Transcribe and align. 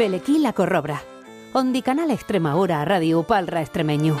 Belequí 0.00 0.38
la 0.38 0.54
Corrobra. 0.54 1.02
Ondi 1.52 1.82
Canal 1.82 2.10
Extremadura 2.10 2.82
Radio 2.86 3.22
Palra 3.22 3.60
Extremeño. 3.60 4.16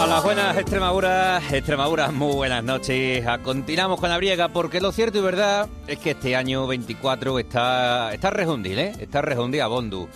Buenas 0.00 0.56
Extremadura, 0.56 1.42
Extremadura, 1.52 2.10
muy 2.10 2.34
buenas 2.34 2.64
noches. 2.64 3.22
Continuamos 3.42 4.00
con 4.00 4.08
la 4.08 4.16
briega 4.16 4.48
porque 4.48 4.80
lo 4.80 4.92
cierto 4.92 5.18
y 5.18 5.20
verdad 5.20 5.68
es 5.86 5.98
que 5.98 6.12
este 6.12 6.34
año 6.36 6.66
24 6.66 7.38
está, 7.38 8.12
está 8.12 8.30
rejundil, 8.30 8.78
¿eh? 8.78 8.92
Está 8.98 9.20
rejundil 9.20 9.60
a 9.60 9.66
Bondu. 9.66 10.08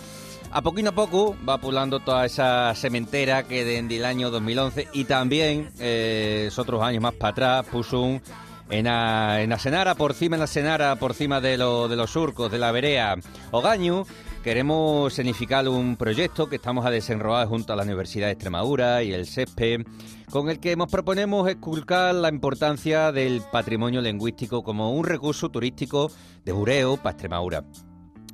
A 0.51 0.61
poquito 0.63 0.89
a 0.89 0.91
poco 0.93 1.35
va 1.47 1.59
pulando 1.59 1.99
toda 1.99 2.25
esa 2.25 2.73
sementera 2.73 3.43
que 3.43 3.63
desde 3.63 3.95
el 3.95 4.05
año 4.05 4.31
2011 4.31 4.87
y 4.91 5.05
también 5.05 5.69
eh, 5.79 6.49
otros 6.57 6.81
años 6.81 7.03
más 7.03 7.13
para 7.13 7.31
atrás 7.31 7.65
puso 7.71 8.01
un 8.01 8.21
en 8.69 8.85
la, 8.85 9.41
en 9.43 9.51
la 9.51 9.59
Senara, 9.59 9.93
por 9.93 10.15
cima 10.15 10.35
en 10.35 10.39
la 10.39 10.47
Senara, 10.47 10.95
por 10.95 11.13
cima 11.13 11.39
de, 11.39 11.57
lo, 11.57 11.87
de 11.87 11.95
los 11.95 12.09
surcos, 12.09 12.51
de 12.51 12.57
la 12.57 12.71
verea 12.71 13.15
Ogaño, 13.51 14.05
Queremos 14.45 15.11
significar 15.11 15.67
un 15.67 15.95
proyecto 15.95 16.47
que 16.47 16.57
estamos 16.57 16.85
a 16.85 16.91
desenrolar 16.91 17.47
junto 17.47 17.73
a 17.73 17.75
la 17.75 17.81
Universidad 17.81 18.27
de 18.27 18.33
Extremadura 18.33 19.01
y 19.01 19.11
el 19.11 19.25
SESPE, 19.25 19.83
con 20.29 20.51
el 20.51 20.59
que 20.59 20.75
nos 20.75 20.91
proponemos 20.91 21.49
esculcar 21.49 22.13
la 22.13 22.29
importancia 22.29 23.11
del 23.11 23.41
patrimonio 23.51 24.01
lingüístico 24.01 24.61
como 24.61 24.91
un 24.91 25.03
recurso 25.03 25.49
turístico 25.49 26.11
de 26.43 26.51
bureo 26.51 26.95
para 26.97 27.13
Extremadura. 27.13 27.63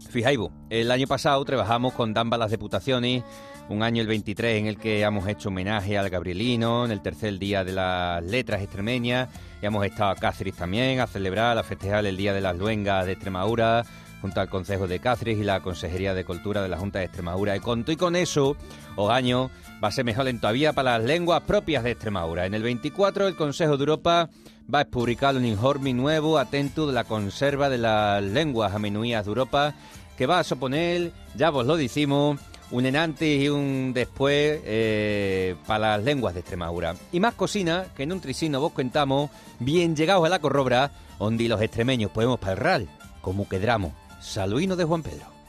Fijáis, 0.09 0.37
el 0.69 0.91
año 0.91 1.07
pasado 1.07 1.45
trabajamos 1.45 1.93
con 1.93 2.13
Damba 2.13 2.37
las 2.37 2.51
Deputaciones, 2.51 3.23
un 3.69 3.81
año 3.81 4.01
el 4.01 4.07
23 4.09 4.59
en 4.59 4.67
el 4.67 4.77
que 4.77 5.03
hemos 5.03 5.25
hecho 5.29 5.47
homenaje 5.47 5.97
al 5.97 6.09
Gabrielino, 6.09 6.83
en 6.83 6.91
el 6.91 7.01
tercer 7.01 7.39
día 7.39 7.63
de 7.63 7.71
las 7.71 8.21
letras 8.21 8.61
extremeñas, 8.61 9.29
y 9.61 9.65
hemos 9.65 9.85
estado 9.85 10.11
a 10.11 10.15
Cáceres 10.15 10.57
también 10.57 10.99
a 10.99 11.07
celebrar, 11.07 11.57
a 11.57 11.63
festejar 11.63 12.05
el 12.05 12.17
Día 12.17 12.33
de 12.33 12.41
las 12.41 12.57
Luengas 12.57 13.05
de 13.05 13.13
Extremadura, 13.13 13.85
junto 14.21 14.39
al 14.39 14.49
Consejo 14.49 14.87
de 14.87 14.99
Cáceres 14.99 15.37
y 15.39 15.43
la 15.43 15.61
Consejería 15.61 16.13
de 16.13 16.23
Cultura 16.23 16.61
de 16.61 16.69
la 16.69 16.77
Junta 16.77 16.99
de 16.99 17.05
Extremadura. 17.05 17.55
Y 17.55 17.59
con, 17.59 17.83
y 17.87 17.95
con 17.95 18.15
eso, 18.15 18.55
Ogaño 18.95 19.49
va 19.83 19.87
a 19.87 19.91
ser 19.91 20.05
mejor 20.05 20.27
en 20.27 20.39
todavía 20.39 20.73
para 20.73 20.97
las 20.97 21.07
lenguas 21.07 21.41
propias 21.41 21.83
de 21.83 21.91
Extremadura. 21.91 22.45
En 22.45 22.53
el 22.53 22.63
24, 22.63 23.27
el 23.27 23.35
Consejo 23.35 23.77
de 23.77 23.81
Europa 23.81 24.29
va 24.73 24.81
a 24.81 24.85
publicar 24.85 25.35
un 25.35 25.45
informe 25.45 25.93
nuevo 25.93 26.37
atento 26.37 26.87
de 26.87 26.93
la 26.93 27.03
conserva 27.03 27.69
de 27.69 27.79
las 27.79 28.23
lenguas 28.23 28.73
amenuías 28.73 29.25
de 29.25 29.29
Europa, 29.29 29.73
que 30.17 30.27
va 30.27 30.39
a 30.39 30.43
suponer, 30.43 31.11
ya 31.35 31.49
vos 31.49 31.65
lo 31.65 31.75
decimos, 31.75 32.39
un 32.69 32.85
enantes 32.85 33.41
y 33.41 33.49
un 33.49 33.91
después 33.93 34.61
eh, 34.63 35.55
para 35.67 35.97
las 35.97 36.05
lenguas 36.05 36.33
de 36.33 36.41
Extremadura. 36.41 36.95
Y 37.11 37.19
más 37.19 37.33
cocina 37.33 37.87
que 37.95 38.03
en 38.03 38.13
un 38.13 38.21
trisino 38.21 38.61
vos 38.61 38.71
contamos, 38.71 39.29
bien 39.59 39.95
llegados 39.95 40.25
a 40.25 40.29
la 40.29 40.39
corrobra, 40.39 40.91
donde 41.19 41.49
los 41.49 41.61
extremeños 41.61 42.11
podemos 42.11 42.39
parrar 42.39 42.83
como 43.21 43.47
quedramos. 43.47 43.93
Saluino 44.21 44.75
de 44.75 44.83
Juan 44.83 45.01
Pedro. 45.01 45.40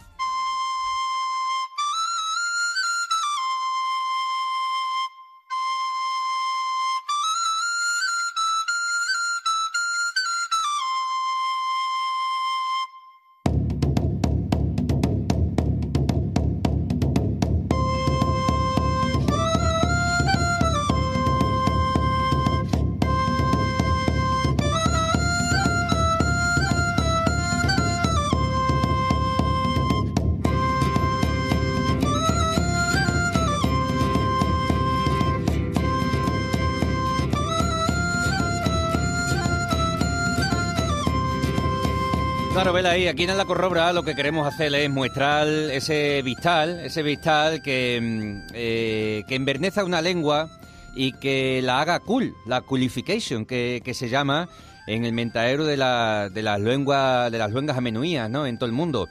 Claro, 42.62 42.74
vela 42.74 42.90
ahí, 42.90 43.08
aquí 43.08 43.24
en 43.24 43.36
la 43.36 43.44
Corrobra 43.44 43.92
lo 43.92 44.04
que 44.04 44.14
queremos 44.14 44.46
hacer 44.46 44.72
es 44.72 44.88
mostrar 44.88 45.48
ese 45.48 46.22
vistal, 46.22 46.78
ese 46.78 47.02
vistal 47.02 47.60
que, 47.60 47.98
mm, 48.00 48.52
eh, 48.54 49.24
que 49.26 49.34
enverneza 49.34 49.82
una 49.82 50.00
lengua 50.00 50.48
y 50.94 51.12
que 51.14 51.60
la 51.60 51.80
haga 51.80 51.98
cool, 51.98 52.36
la 52.46 52.60
coolification 52.60 53.46
que, 53.46 53.82
que 53.84 53.94
se 53.94 54.08
llama 54.08 54.48
en 54.86 55.04
el 55.04 55.12
mentaero 55.12 55.64
de, 55.64 55.76
la, 55.76 56.28
de 56.32 56.40
las 56.44 56.60
lenguas 56.60 57.32
de 57.32 57.38
las 57.38 57.50
lenguas 57.50 57.76
amenuías, 57.76 58.30
¿no? 58.30 58.46
En 58.46 58.58
todo 58.58 58.66
el 58.66 58.72
mundo. 58.76 59.08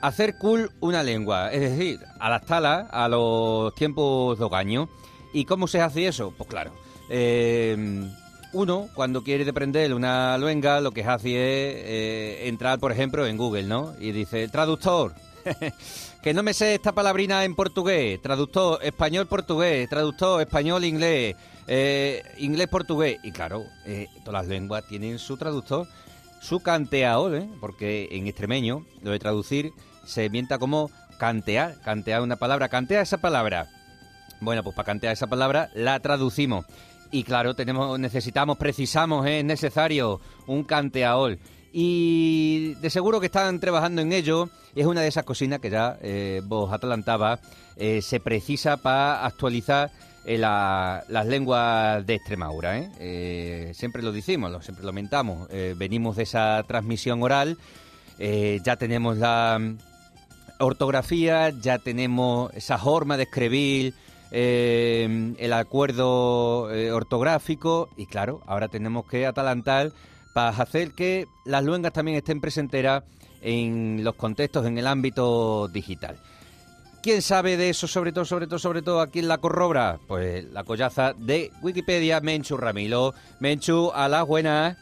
Hacer 0.00 0.36
cool 0.38 0.70
una 0.78 1.02
lengua, 1.02 1.50
es 1.50 1.60
decir, 1.60 1.98
adaptarla 2.20 2.86
a 2.88 3.08
los 3.08 3.74
tiempos 3.74 4.38
de 4.38 4.44
ogaño. 4.44 4.88
¿Y 5.32 5.44
cómo 5.44 5.66
se 5.66 5.80
hace 5.80 6.06
eso? 6.06 6.32
Pues 6.38 6.48
claro, 6.48 6.70
eh, 7.10 8.06
uno, 8.52 8.88
cuando 8.94 9.22
quiere 9.22 9.48
aprender 9.48 9.94
una 9.94 10.36
luenga, 10.38 10.80
lo 10.80 10.92
que 10.92 11.04
hace 11.04 11.30
es 11.30 11.74
eh, 11.86 12.48
entrar, 12.48 12.78
por 12.78 12.92
ejemplo, 12.92 13.26
en 13.26 13.36
Google, 13.36 13.64
¿no? 13.64 13.94
Y 13.98 14.12
dice, 14.12 14.48
traductor, 14.48 15.14
que 16.22 16.34
no 16.34 16.42
me 16.42 16.54
sé 16.54 16.74
esta 16.74 16.92
palabrina 16.92 17.44
en 17.44 17.54
portugués, 17.54 18.20
traductor 18.20 18.78
español-portugués, 18.82 19.88
traductor 19.88 20.40
español-inglés, 20.40 21.36
eh, 21.66 22.22
inglés-portugués. 22.38 23.18
Y 23.22 23.32
claro, 23.32 23.64
eh, 23.86 24.08
todas 24.24 24.42
las 24.42 24.48
lenguas 24.48 24.84
tienen 24.86 25.18
su 25.18 25.36
traductor, 25.36 25.86
su 26.40 26.60
canteador, 26.60 27.34
¿eh? 27.34 27.48
porque 27.60 28.08
en 28.12 28.26
extremeño 28.26 28.84
lo 29.02 29.10
de 29.10 29.18
traducir 29.18 29.72
se 30.04 30.28
mienta 30.30 30.58
como 30.58 30.90
cantear, 31.18 31.80
cantear 31.80 32.22
una 32.22 32.36
palabra, 32.36 32.68
cantea 32.68 33.02
esa 33.02 33.18
palabra. 33.18 33.68
Bueno, 34.40 34.64
pues 34.64 34.74
para 34.74 34.86
cantear 34.86 35.12
esa 35.12 35.28
palabra 35.28 35.70
la 35.74 36.00
traducimos. 36.00 36.66
Y 37.12 37.24
claro, 37.24 37.54
tenemos, 37.54 37.98
necesitamos, 38.00 38.56
precisamos, 38.56 39.26
es 39.26 39.44
necesario 39.44 40.18
un 40.46 40.64
canteador. 40.64 41.38
Y 41.74 42.74
de 42.80 42.88
seguro 42.88 43.20
que 43.20 43.26
están 43.26 43.60
trabajando 43.60 44.00
en 44.00 44.12
ello. 44.12 44.48
Es 44.74 44.86
una 44.86 45.02
de 45.02 45.08
esas 45.08 45.24
cocinas 45.24 45.60
que 45.60 45.68
ya 45.68 45.98
eh, 46.00 46.40
vos 46.42 46.72
atalantaba, 46.72 47.38
eh, 47.76 48.00
se 48.00 48.18
precisa 48.18 48.78
para 48.78 49.26
actualizar 49.26 49.90
eh, 50.24 50.38
las 50.38 51.26
lenguas 51.26 52.06
de 52.06 52.14
Extremadura. 52.14 52.90
siempre 53.74 54.02
lo 54.02 54.10
decimos, 54.10 54.64
siempre 54.64 54.86
lo 54.86 54.94
mentamos. 54.94 55.48
venimos 55.76 56.16
de 56.16 56.22
esa 56.22 56.62
transmisión 56.66 57.22
oral, 57.22 57.58
ya 58.18 58.76
tenemos 58.76 59.18
la 59.18 59.60
ortografía, 60.58 61.50
ya 61.50 61.78
tenemos 61.78 62.54
esa 62.54 62.78
forma 62.78 63.18
de 63.18 63.24
escribir 63.24 63.94
eh, 64.32 65.34
el 65.38 65.52
acuerdo 65.52 66.72
eh, 66.72 66.90
ortográfico 66.90 67.90
y 67.96 68.06
claro, 68.06 68.40
ahora 68.46 68.68
tenemos 68.68 69.06
que 69.06 69.26
atalantar 69.26 69.92
para 70.32 70.48
hacer 70.48 70.92
que 70.92 71.26
las 71.44 71.62
luengas 71.62 71.92
también 71.92 72.16
estén 72.16 72.40
presenteras 72.40 73.04
en 73.42 74.02
los 74.02 74.14
contextos, 74.14 74.64
en 74.66 74.78
el 74.78 74.86
ámbito 74.86 75.68
digital. 75.68 76.16
¿Quién 77.02 77.20
sabe 77.20 77.56
de 77.56 77.68
eso, 77.68 77.86
sobre 77.88 78.12
todo, 78.12 78.24
sobre 78.24 78.46
todo, 78.46 78.58
sobre 78.58 78.80
todo 78.80 79.00
aquí 79.00 79.18
en 79.18 79.28
la 79.28 79.38
corrobra? 79.38 79.98
Pues 80.06 80.44
la 80.52 80.64
collaza 80.64 81.12
de 81.14 81.50
Wikipedia, 81.60 82.20
Menchu 82.20 82.56
Ramilo. 82.56 83.12
Menchu, 83.40 83.90
a 83.92 84.08
las 84.08 84.24
buenas. 84.24 84.78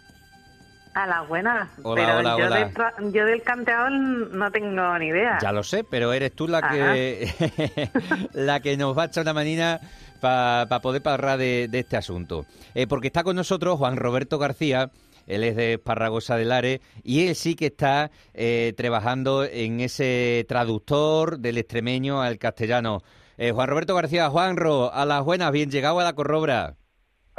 A 0.94 1.06
las 1.06 1.28
buenas. 1.28 1.68
Hola, 1.82 2.02
pero 2.02 2.18
hola, 2.18 2.36
yo, 2.38 2.46
hola. 2.46 2.94
Del 2.98 3.12
yo 3.12 3.24
del 3.24 3.42
canteador 3.42 3.92
no 3.92 4.50
tengo 4.50 4.98
ni 4.98 5.06
idea. 5.06 5.38
Ya 5.40 5.52
lo 5.52 5.62
sé, 5.62 5.84
pero 5.84 6.12
eres 6.12 6.34
tú 6.34 6.48
la 6.48 6.68
que 6.68 7.90
la 8.32 8.60
que 8.60 8.76
nos 8.76 8.96
va 8.98 9.04
a 9.04 9.06
echar 9.06 9.22
una 9.22 9.34
manina 9.34 9.80
para 10.20 10.80
poder 10.80 11.02
parrar 11.02 11.38
de, 11.38 11.68
de 11.68 11.78
este 11.78 11.96
asunto. 11.96 12.44
Eh, 12.74 12.86
porque 12.86 13.08
está 13.08 13.22
con 13.22 13.36
nosotros 13.36 13.78
Juan 13.78 13.96
Roberto 13.96 14.38
García, 14.38 14.90
él 15.26 15.44
es 15.44 15.56
de 15.56 15.74
Esparragosa 15.74 16.36
del 16.36 16.52
Are, 16.52 16.80
y 17.02 17.28
él 17.28 17.34
sí 17.34 17.54
que 17.54 17.66
está 17.66 18.10
eh, 18.34 18.74
trabajando 18.76 19.44
en 19.44 19.80
ese 19.80 20.44
traductor 20.48 21.38
del 21.38 21.58
extremeño 21.58 22.20
al 22.20 22.38
castellano. 22.38 23.02
Eh, 23.38 23.52
Juan 23.52 23.68
Roberto 23.68 23.94
García, 23.94 24.28
Juanro, 24.28 24.92
a 24.92 25.06
las 25.06 25.24
buenas, 25.24 25.52
bien 25.52 25.70
llegado 25.70 26.00
a 26.00 26.04
la 26.04 26.12
corrobra. 26.14 26.74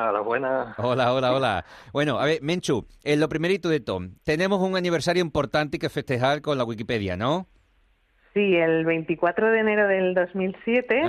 Hola, 0.10 0.22
buenas. 0.22 0.80
Hola, 0.80 1.14
hola, 1.14 1.34
hola. 1.34 1.66
Bueno, 1.94 2.20
a 2.20 2.26
ver, 2.26 2.40
Menchu, 2.42 2.86
en 3.04 3.20
lo 3.20 3.30
primerito 3.30 3.70
de 3.70 3.80
Tom, 3.80 4.16
tenemos 4.24 4.60
un 4.62 4.76
aniversario 4.76 5.22
importante 5.22 5.80
que 5.80 5.90
festejar 5.90 6.42
con 6.42 6.58
la 6.58 6.64
Wikipedia, 6.64 7.16
¿no? 7.18 7.48
Sí, 8.34 8.56
el 8.56 8.86
24 8.86 9.52
de 9.52 9.60
enero 9.60 9.88
del 9.88 10.14
2007 10.14 11.02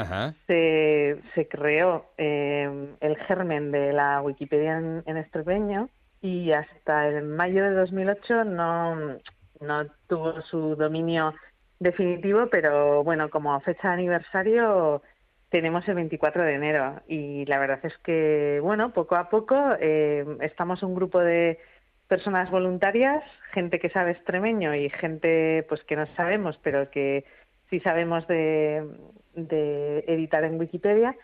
se, 0.46 1.20
se 1.34 1.48
creó 1.48 2.06
eh, 2.18 2.96
el 3.00 3.16
germen 3.28 3.70
de 3.70 3.92
la 3.92 4.20
Wikipedia 4.22 4.78
en, 4.78 5.04
en 5.06 5.88
y 6.20 6.52
hasta 6.52 7.08
el 7.08 7.24
mayo 7.24 7.64
de 7.64 7.70
2008 7.72 8.44
no, 8.44 8.96
no 9.60 9.86
tuvo 10.08 10.40
su 10.42 10.76
dominio 10.76 11.34
definitivo, 11.78 12.48
pero 12.50 13.02
bueno, 13.04 13.28
como 13.30 13.58
fecha 13.60 13.88
de 13.88 13.94
aniversario 13.94 15.02
tenemos 15.52 15.86
el 15.86 15.94
24 15.96 16.44
de 16.44 16.54
enero 16.54 17.02
y 17.06 17.44
la 17.44 17.58
verdad 17.58 17.78
es 17.84 17.96
que, 17.98 18.58
bueno, 18.62 18.94
poco 18.94 19.16
a 19.16 19.28
poco 19.28 19.54
eh, 19.78 20.24
estamos 20.40 20.82
un 20.82 20.94
grupo 20.94 21.20
de 21.20 21.58
personas 22.08 22.50
voluntarias, 22.50 23.22
gente 23.52 23.78
que 23.78 23.90
sabe 23.90 24.12
extremeño 24.12 24.74
y 24.74 24.88
gente 24.88 25.64
pues 25.68 25.84
que 25.84 25.94
no 25.94 26.06
sabemos, 26.16 26.58
pero 26.62 26.90
que 26.90 27.26
sí 27.68 27.80
sabemos 27.80 28.26
de, 28.28 28.82
editar 29.34 30.42
en 30.44 30.58
Wikipedia, 30.58 31.14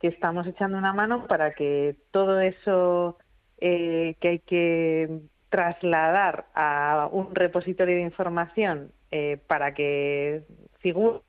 que 0.00 0.08
estamos 0.08 0.46
echando 0.46 0.76
una 0.76 0.92
mano 0.92 1.26
para 1.26 1.54
que 1.54 1.96
todo 2.10 2.40
eso 2.40 3.16
eh, 3.58 4.16
que 4.20 4.28
hay 4.28 4.38
que 4.40 5.20
trasladar 5.48 6.44
a 6.54 7.08
un 7.10 7.34
repositorio 7.34 7.96
de 7.96 8.02
información 8.02 8.92
eh, 9.10 9.38
para 9.46 9.72
que 9.72 10.42
figure 10.80 11.20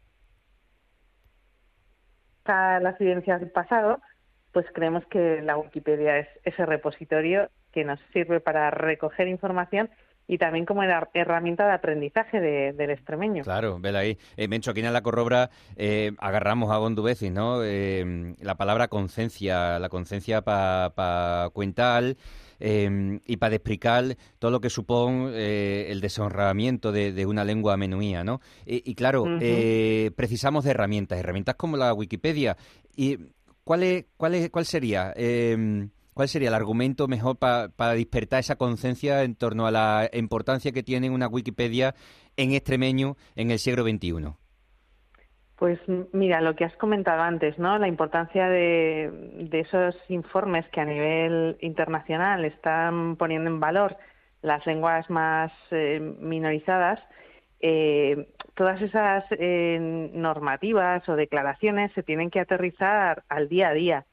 las 2.50 3.00
evidencias 3.00 3.40
del 3.40 3.52
pasado, 3.52 4.00
pues 4.52 4.66
creemos 4.74 5.06
que 5.08 5.42
la 5.42 5.58
Wikipedia 5.58 6.18
es 6.18 6.28
ese 6.44 6.66
repositorio 6.66 7.50
que 7.72 7.84
nos 7.84 8.00
sirve 8.14 8.40
para 8.40 8.72
recoger 8.72 9.28
información 9.28 9.90
y 10.30 10.38
también 10.38 10.64
como 10.64 10.84
herramienta 10.84 11.66
de 11.66 11.74
aprendizaje 11.74 12.40
del 12.40 12.92
extremeño. 12.92 13.44
Claro, 13.44 13.80
vela 13.80 14.00
ahí. 14.00 14.16
Eh, 14.38 14.48
Mencho, 14.48 14.70
aquí 14.70 14.82
en 14.82 14.94
la 14.94 15.02
Corrobra 15.02 15.50
eh, 15.76 16.12
agarramos 16.20 16.72
a 16.72 16.78
Gondubecis, 16.78 17.32
¿no? 17.32 17.64
Eh, 17.64 18.36
la 18.40 18.54
palabra 18.54 18.90
conciencia, 18.90 19.80
la 19.80 19.90
conciencia 19.90 20.44
para 20.44 20.92
pa 20.92 21.50
cuentar 21.52 22.16
eh, 22.60 23.20
y 23.26 23.38
para 23.38 23.56
explicar 23.56 24.04
todo 24.38 24.52
lo 24.52 24.62
que 24.62 24.70
supone 24.70 25.90
el 25.90 26.00
deshonramiento 26.00 26.92
de, 26.92 27.26
una 27.26 27.44
lengua 27.44 27.76
menuía, 27.76 28.24
¿no? 28.24 28.40
Y, 28.68 28.94
claro, 28.94 29.26
precisamos 30.16 30.64
de 30.64 30.72
herramientas, 30.72 31.18
herramientas 31.18 31.56
como 31.56 31.76
la 31.76 31.92
Wikipedia. 31.92 32.56
¿Y 32.96 33.18
cuál, 33.64 33.82
es, 33.82 34.06
cuál, 34.16 34.36
es, 34.36 34.52
cuál 34.52 34.66
sería? 34.66 35.12
¿Cuál 36.20 36.28
sería 36.28 36.50
el 36.50 36.54
argumento 36.54 37.08
mejor 37.08 37.38
para 37.40 37.94
despertar 37.94 38.42
esa 38.42 38.58
conciencia 38.58 39.24
en 39.24 39.36
torno 39.36 39.66
a 39.68 39.72
la 39.72 40.10
importancia 40.12 40.74
que 40.74 40.84
tiene 40.84 41.10
una 41.10 41.30
Wikipedia 41.30 41.96
en 42.36 42.52
extremeño 42.52 43.16
en 43.38 43.52
el 43.52 43.58
siglo 43.58 43.84
XXI? 43.84 44.34
Pues 45.56 45.80
mira, 46.12 46.42
lo 46.42 46.58
que 46.58 46.66
has 46.66 46.76
comentado 46.76 47.22
antes, 47.22 47.58
¿no? 47.58 47.78
La 47.78 47.88
importancia 47.88 48.50
de, 48.50 49.48
esos 49.50 49.96
informes 50.10 50.68
que 50.74 50.82
a 50.82 50.86
nivel 50.86 51.56
internacional 51.62 52.44
están 52.44 53.16
poniendo 53.16 53.50
en 53.50 53.62
valor 53.62 53.96
las 54.42 54.66
lenguas 54.66 55.10
más 55.10 55.54
eh, 55.72 56.02
minorizadas. 56.20 57.00
Eh, 57.62 58.28
todas 58.56 58.82
esas 58.82 59.24
eh, 59.32 60.10
normativas 60.12 61.08
o 61.08 61.16
declaraciones 61.16 61.94
se 61.94 62.04
tienen 62.04 62.30
que 62.30 62.42
aterrizar 62.42 63.24
al 63.30 63.48
día 63.48 63.70
a 63.70 63.74
día 63.74 64.06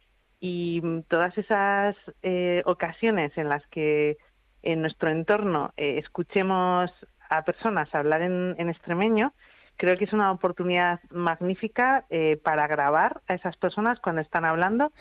y 0.46 0.80
mm, 0.80 1.02
todas 1.08 1.36
esas 1.36 1.96
eh, 2.22 2.62
ocasiones 2.66 3.36
en 3.36 3.48
las 3.48 3.66
que 3.66 4.16
en 4.62 4.80
nuestro 4.80 5.10
entorno 5.10 5.72
eh, 5.76 5.98
escuchemos 5.98 6.92
a 7.28 7.42
personas 7.42 7.92
hablar 7.92 8.22
en, 8.22 8.68
extremeño, 8.68 9.32
creo 9.76 9.98
que 9.98 10.04
es 10.04 10.12
una 10.12 10.30
oportunidad 10.30 11.00
magnífica 11.10 12.04
eh, 12.10 12.38
para 12.42 12.68
grabar 12.68 13.22
a 13.26 13.34
esas 13.34 13.56
personas 13.56 13.98
cuando 13.98 14.22
están 14.22 14.44
hablando 14.44 14.92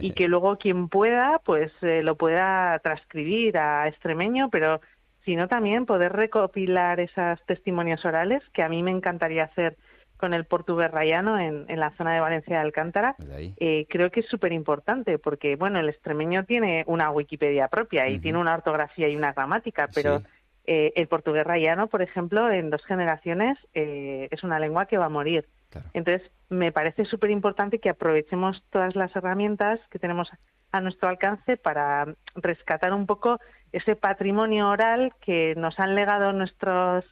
y 0.00 0.10
que 0.12 0.26
luego 0.32 0.58
quien 0.58 0.88
pueda, 0.88 1.40
pues 1.44 1.70
lo 1.80 2.16
pueda 2.16 2.78
transcribir 2.80 3.56
a 3.56 3.86
extremeño, 3.86 4.50
pero 4.50 4.80
sino 5.24 5.46
también 5.46 5.86
poder 5.86 6.12
recopilar 6.12 6.98
esos 6.98 7.40
testimonios 7.46 8.04
orales 8.04 8.42
que 8.52 8.64
a 8.64 8.68
mí 8.68 8.82
me 8.82 8.90
encantaría 8.90 9.44
hacer 9.44 9.76
con 10.18 10.34
el 10.34 10.44
portugués 10.44 10.90
rayano 10.90 11.38
en, 11.38 11.66
la 11.78 11.90
zona 11.92 12.12
de 12.12 12.20
Valencia 12.20 12.56
de 12.56 12.62
Alcántara, 12.62 13.16
eh, 13.56 13.86
creo 13.88 14.10
que 14.10 14.20
es 14.20 14.26
súper 14.26 14.52
importante 14.52 15.18
porque, 15.18 15.56
bueno, 15.56 15.78
el 15.78 15.88
extremeño 15.88 16.44
tiene 16.44 16.84
una 16.86 17.10
Wikipedia 17.10 17.68
propia 17.68 18.08
y 18.08 18.18
tiene 18.18 18.38
una 18.38 18.54
ortografía 18.54 19.08
y 19.08 19.16
una 19.16 19.32
gramática, 19.32 19.88
pero 19.94 20.22
eh, 20.66 20.92
el 20.96 21.06
portugués 21.06 21.46
rayano, 21.46 21.86
por 21.86 22.02
ejemplo, 22.02 22.50
en 22.50 22.68
dos 22.68 22.84
generaciones 22.84 23.56
eh, 23.72 24.28
es 24.30 24.42
una 24.42 24.58
lengua 24.58 24.86
que 24.86 24.98
va 24.98 25.06
a 25.06 25.08
morir. 25.08 25.46
Entonces, 25.94 26.30
me 26.48 26.72
parece 26.72 27.04
súper 27.04 27.30
importante 27.30 27.78
que 27.78 27.90
aprovechemos 27.90 28.62
todas 28.70 28.96
las 28.96 29.14
herramientas 29.14 29.80
que 29.90 29.98
tenemos 29.98 30.30
a 30.72 30.80
nuestro 30.80 31.08
alcance 31.08 31.56
para 31.56 32.06
rescatar 32.34 32.92
un 32.92 33.06
poco 33.06 33.38
ese 33.72 33.96
patrimonio 33.96 34.68
oral 34.68 35.12
que 35.20 35.54
nos 35.56 35.78
han 35.78 35.94
legado 35.94 36.32
nuestros 36.32 37.04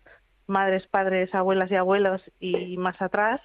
madres, 0.46 0.86
padres, 0.86 1.34
abuelas 1.34 1.70
y 1.70 1.76
abuelos 1.76 2.22
y 2.40 2.76
más 2.76 3.00
atrás, 3.00 3.40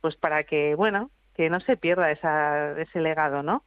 pues 0.00 0.16
para 0.16 0.44
que, 0.44 0.74
bueno, 0.74 1.10
que 1.34 1.50
no 1.50 1.60
se 1.60 1.76
pierda 1.76 2.10
esa, 2.10 2.78
ese 2.80 3.00
legado, 3.00 3.42
¿no? 3.42 3.64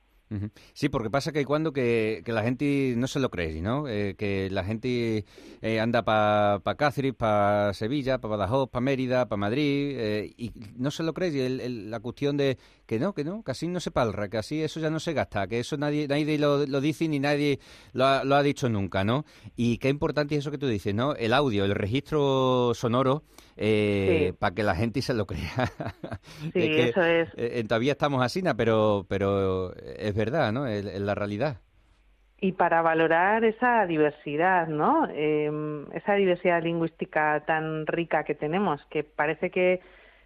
Sí, 0.74 0.90
porque 0.90 1.10
pasa 1.10 1.32
que 1.32 1.46
cuando 1.46 1.74
que, 1.74 2.24
la 2.26 2.44
gente 2.44 2.96
no 2.98 3.08
se 3.08 3.20
lo 3.20 3.30
cree, 3.30 3.62
¿no? 3.62 3.88
Eh, 3.88 4.16
que 4.18 4.50
la 4.50 4.64
gente 4.64 5.26
eh, 5.62 5.80
anda 5.80 6.04
para 6.04 6.60
pa 6.60 6.76
Cáceres, 6.76 7.14
para 7.14 7.74
Sevilla, 7.74 8.18
para 8.18 8.38
Badajoz, 8.38 8.70
para 8.70 8.82
Mérida, 8.82 9.28
para 9.28 9.38
Madrid, 9.38 9.96
eh, 9.98 10.34
y 10.38 10.52
no 10.76 10.92
se 10.92 11.04
lo 11.04 11.14
cree. 11.14 11.30
Y 11.30 11.70
la 11.90 12.00
cuestión 12.00 12.38
de 12.38 12.58
que 12.94 13.00
no, 13.00 13.14
que 13.14 13.24
no, 13.24 13.44
que 13.44 13.52
así 13.52 13.68
no 13.68 13.80
se 13.80 13.90
palra, 13.90 14.30
que 14.30 14.38
así 14.38 14.62
eso 14.62 14.80
ya 14.80 14.92
no 14.92 15.00
se 15.00 15.14
gasta, 15.14 15.48
que 15.48 15.60
eso 15.60 15.78
nadie, 15.78 16.08
nadie 16.08 16.38
lo, 16.38 16.60
dice 16.80 17.08
ni 17.08 17.20
nadie 17.20 17.58
lo 17.94 18.06
ha, 18.06 18.24
lo 18.24 18.36
ha, 18.36 18.44
dicho 18.44 18.70
nunca, 18.70 19.04
¿no? 19.04 19.26
Y 19.56 19.80
qué 19.80 19.90
importante 19.90 20.36
es 20.36 20.42
eso 20.42 20.52
que 20.52 20.60
tú 20.60 20.68
dices, 20.68 20.94
¿no? 20.94 21.16
El 21.16 21.34
audio, 21.34 21.66
el 21.66 21.74
registro 21.74 22.74
sonoro, 22.76 23.24
eh, 23.58 24.34
para 24.38 24.54
que 24.54 24.62
la 24.62 24.76
gente 24.76 25.02
se 25.02 25.16
lo 25.16 25.26
crea. 25.26 25.72
Sí, 26.54 26.60
eso 26.94 27.02
es. 27.02 27.30
Eh, 27.36 27.64
todavía 27.68 27.94
estamos 27.94 28.24
así, 28.24 28.44
pero, 28.56 29.08
pero 29.10 29.74
es 29.76 30.14
verdad, 30.14 30.52
¿no? 30.52 30.68
Es, 30.68 30.84
la 30.84 31.16
realidad 31.16 31.58
y 32.40 32.52
para 32.52 32.82
valorar 32.82 33.46
esa 33.46 33.86
diversidad, 33.86 34.68
¿no? 34.68 35.08
Em, 35.10 35.90
esa 35.94 36.16
diversidad 36.16 36.62
lingüística 36.62 37.40
tan 37.46 37.88
rica 37.88 38.26
que 38.26 38.36
tenemos, 38.36 38.86
que 38.90 39.06
parece 39.06 39.50
que 39.50 39.80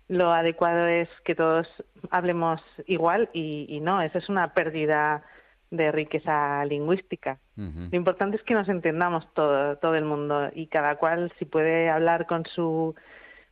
lo 0.07 0.31
adecuado 0.31 0.87
es 0.87 1.09
que 1.25 1.35
todos 1.35 1.67
hablemos 2.11 2.61
igual 2.85 3.29
y, 3.33 3.79
no, 3.81 4.01
esa 4.01 4.19
es 4.19 4.29
una 4.29 4.53
pérdida 4.53 5.23
de 5.69 5.91
riqueza 5.91 6.63
lingüística. 6.65 7.39
Lo 7.55 7.97
importante 7.97 8.37
es 8.37 8.43
que 8.43 8.53
nos 8.53 8.69
entendamos 8.69 9.27
todo, 9.33 9.77
todo 9.77 9.95
el 9.95 10.05
mundo 10.05 10.49
y 10.53 10.67
cada 10.67 10.95
cual 10.95 11.33
si 11.39 11.45
puede 11.45 11.89
hablar 11.89 12.25
con 12.25 12.45
su 12.45 12.95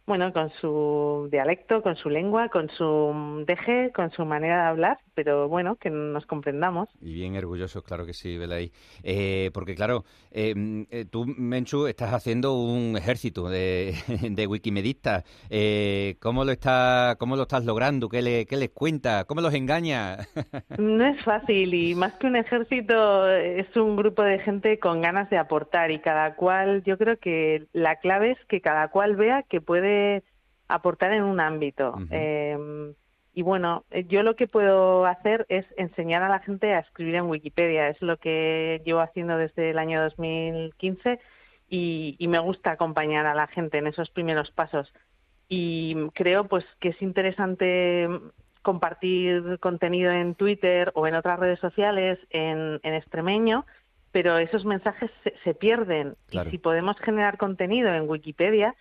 bueno, 0.08 0.32
con 0.34 0.52
su 0.62 1.28
dialecto, 1.32 1.82
con 1.82 1.96
su 1.96 2.10
lengua, 2.10 2.50
con 2.50 2.70
su 2.70 3.44
deje, 3.48 3.92
con 3.94 4.12
su 4.12 4.24
manera 4.24 4.64
de 4.64 4.68
hablar, 4.70 5.00
pero 5.16 5.50
bueno, 5.50 5.78
que 5.78 5.90
nos 5.90 6.26
comprendamos. 6.28 6.90
Y 7.02 7.14
bien 7.14 7.36
orgullosos, 7.36 7.84
claro 7.84 8.06
que 8.06 8.14
sí, 8.14 8.38
Belay. 8.38 8.72
Eh, 9.04 9.50
porque 9.54 9.74
claro, 9.74 10.04
em, 10.32 10.86
eh, 10.92 11.06
tú, 11.10 11.26
Menchu, 11.26 11.88
estás 11.88 12.14
haciendo 12.14 12.54
un 12.54 12.96
ejército 12.98 13.50
de, 13.50 13.96
de 14.30 14.48
wikimedistas. 14.48 15.24
Eh, 15.50 16.18
¿cómo, 16.22 16.46
lo 16.46 16.52
está, 16.52 17.16
¿Cómo 17.18 17.36
lo 17.36 17.44
estás 17.44 17.66
logrando? 17.66 18.08
¿Qué, 18.08 18.22
le, 18.22 18.46
¿Qué 18.46 18.58
les 18.58 18.70
cuenta? 18.70 19.24
¿Cómo 19.24 19.42
los 19.42 19.56
engaña? 19.56 20.18
no 20.78 21.06
es 21.06 21.24
fácil 21.24 21.74
y 21.74 21.96
más 21.96 22.14
que 22.14 22.28
un 22.28 22.36
ejército 22.36 23.28
es 23.28 23.76
un 23.76 23.96
grupo 23.96 24.22
de 24.22 24.38
gente 24.40 24.78
con 24.78 25.02
ganas 25.02 25.32
de 25.32 25.40
aportar 25.40 25.90
y 25.90 26.00
cada 26.00 26.36
cual, 26.36 26.84
yo 26.84 26.98
creo 27.00 27.18
que 27.18 27.66
la 27.74 27.96
clave 27.96 28.32
es 28.32 28.38
que 28.48 28.62
cada 28.62 28.90
cual 28.90 29.16
vea 29.16 29.44
que 29.44 29.62
puede 29.62 29.95
aportar 30.68 31.14
en 31.14 31.24
un 31.24 31.40
ámbito. 31.40 31.96
Em, 32.10 32.94
y 33.34 33.42
bueno, 33.42 33.84
eh, 33.92 34.06
yo 34.08 34.24
lo 34.24 34.36
que 34.36 34.48
puedo 34.48 35.06
hacer 35.06 35.46
es 35.50 35.66
enseñar 35.78 36.24
a 36.24 36.30
la 36.30 36.40
gente 36.40 36.74
a 36.74 36.80
escribir 36.80 37.16
en 37.16 37.25
Wikipedia. 37.25 37.90
Es 37.90 38.02
lo 38.02 38.18
que 38.18 38.82
llevo 38.86 39.02
haciendo 39.02 39.38
desde 39.38 39.72
el 39.72 39.78
año 39.78 40.02
2015 40.02 41.20
y, 41.70 42.16
y 42.18 42.28
me 42.28 42.40
gusta 42.40 42.72
acompañar 42.72 43.25
a 43.25 43.36
la 43.36 43.48
gente 43.48 43.78
en 43.78 43.88
esos 43.88 44.10
primeros 44.10 44.52
pasos. 44.52 44.92
Y 45.48 45.96
creo 46.14 46.46
pues 46.46 46.66
que 46.80 46.90
es 46.90 47.02
interesante 47.02 48.08
compartir 48.66 49.60
contenido 49.60 50.12
en 50.12 50.34
Twitter 50.34 50.92
o 50.96 51.06
en 51.06 51.14
otras 51.14 51.40
redes 51.40 51.60
sociales 51.60 52.18
en, 52.32 52.80
extremeño, 52.84 53.66
pero 54.12 54.40
esos 54.40 54.66
mensajes 54.66 55.12
se, 55.44 55.54
pierden. 55.54 56.16
Y 56.32 56.40
si 56.50 56.58
podemos 56.58 56.98
generar 56.98 57.38
contenido 57.38 57.94
en 57.94 58.10
Wikipedia, 58.10 58.75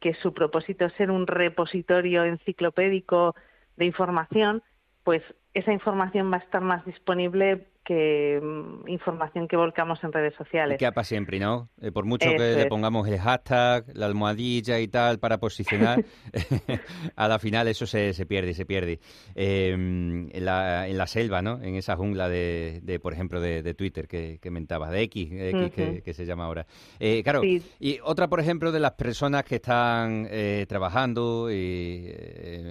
que 0.00 0.14
su 0.14 0.32
propósito 0.32 0.86
es 0.86 0.92
ser 0.94 1.10
un 1.10 1.26
repositorio 1.26 2.24
enciclopédico 2.24 3.34
de 3.76 3.84
información, 3.84 4.62
pues 5.04 5.22
esa 5.54 5.72
información 5.72 6.32
va 6.32 6.36
a 6.36 6.40
estar 6.40 6.62
más 6.62 6.84
disponible 6.84 7.66
que 7.90 8.40
mm, 8.40 8.88
información 8.88 9.48
que 9.48 9.56
volcamos 9.56 9.98
en 10.04 10.12
redes 10.12 10.32
sociales. 10.36 10.78
Que 10.78 10.92
para 10.92 11.02
siempre, 11.02 11.40
¿no? 11.40 11.70
Eh, 11.82 11.90
por 11.90 12.04
mucho 12.04 12.30
que 12.30 12.54
le 12.54 12.66
pongamos 12.66 13.08
el 13.08 13.18
hashtag, 13.18 13.84
la 13.94 14.06
almohadilla 14.06 14.78
y 14.78 14.86
tal 14.86 15.18
para 15.18 15.38
posicionar, 15.38 16.04
a 17.16 17.26
la 17.26 17.40
final 17.40 17.66
eso 17.66 17.86
se, 17.86 18.12
se 18.12 18.26
pierde, 18.26 18.54
se 18.54 18.64
pierde. 18.64 19.00
Em, 19.34 20.28
en, 20.30 20.44
la, 20.44 20.86
en 20.86 20.98
la 20.98 21.08
selva, 21.08 21.42
¿no? 21.42 21.60
En 21.60 21.74
esa 21.74 21.96
jungla 21.96 22.28
de, 22.28 22.78
de 22.84 23.00
por 23.00 23.12
ejemplo, 23.12 23.40
de, 23.40 23.74
Twitter 23.74 24.06
que, 24.06 24.38
que 24.40 24.50
mentabas, 24.52 24.92
de 24.92 25.02
X, 25.02 25.28
X 25.32 26.02
que, 26.04 26.14
se 26.14 26.24
llama 26.24 26.44
ahora. 26.44 26.66
Eh, 27.00 27.24
claro, 27.24 27.42
y 27.42 27.98
otra, 28.04 28.28
por 28.28 28.38
ejemplo, 28.38 28.70
de 28.70 28.78
las 28.78 28.92
personas 28.92 29.42
que 29.42 29.56
están 29.56 30.28
eh, 30.30 30.64
trabajando 30.68 31.50
y 31.50 32.08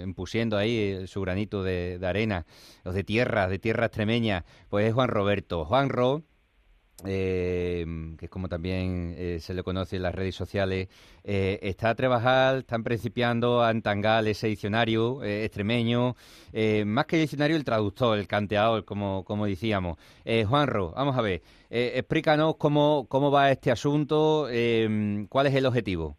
impusiendo 0.02 0.56
ahí 0.56 1.06
su 1.06 1.20
granito 1.20 1.62
de, 1.62 1.98
de 1.98 2.06
arena, 2.06 2.46
o 2.84 2.92
de 2.92 3.04
tierra, 3.04 3.48
de 3.48 3.58
tierra 3.58 3.86
extremeña, 3.86 4.44
pues 4.70 4.86
es 4.86 4.94
Juan 4.94 5.09
Roberto. 5.10 5.64
Juan 5.64 5.88
Ro, 5.88 6.22
eh, 7.06 7.86
que 8.18 8.26
es 8.26 8.30
como 8.30 8.48
también 8.48 9.14
eh, 9.16 9.38
se 9.40 9.54
le 9.54 9.62
conoce 9.62 9.96
en 9.96 10.02
las 10.02 10.14
redes 10.14 10.34
sociales, 10.34 10.88
eh, 11.24 11.58
está 11.62 11.90
a 11.90 11.94
trabajar, 11.94 12.58
están 12.58 12.84
principiando 12.84 13.62
a 13.62 13.70
entangar 13.70 14.26
ese 14.26 14.48
diccionario 14.48 15.22
extremeño, 15.24 16.16
más 16.86 17.06
que 17.06 17.16
el 17.16 17.22
diccionario, 17.22 17.56
el 17.56 17.64
traductor, 17.64 18.18
el 18.18 18.26
canteador, 18.26 18.84
como, 18.84 19.24
como 19.24 19.46
decíamos. 19.46 19.98
Juanro, 20.46 20.92
vamos 20.92 21.16
a 21.16 21.22
ver, 21.22 21.42
explícanos 21.70 22.56
cómo, 22.56 23.06
cómo 23.08 23.30
va 23.30 23.50
este 23.50 23.70
asunto, 23.70 24.46
cuál 25.28 25.46
es 25.46 25.54
el 25.54 25.66
objetivo. 25.66 26.16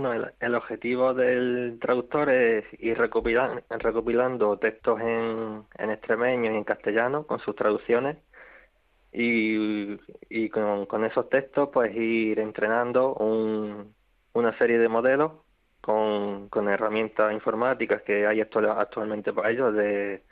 Bueno, 0.00 0.30
el, 0.38 0.54
objetivo 0.54 1.12
del 1.12 1.78
traductor 1.80 2.30
es 2.30 2.64
ir 2.78 2.96
recopilando, 2.96 4.56
textos 4.58 5.00
en, 5.00 5.64
en 5.76 5.90
extremeño 5.90 6.52
y 6.52 6.56
en 6.56 6.62
castellano 6.62 7.26
con 7.26 7.40
sus 7.40 7.56
traducciones 7.56 8.16
y, 9.12 9.98
y 10.30 10.50
con, 10.50 11.04
esos 11.04 11.28
textos 11.28 11.70
pues 11.72 11.96
ir 11.96 12.38
entrenando 12.38 13.14
un, 13.14 13.92
una 14.34 14.56
serie 14.58 14.78
de 14.78 14.88
modelos 14.88 15.32
con, 15.80 16.48
con 16.48 16.68
herramientas 16.68 17.32
informáticas 17.32 18.02
que 18.02 18.24
hay 18.24 18.40
actualmente 18.40 19.32
para 19.32 19.50
ellos 19.50 19.74
de 19.74 20.22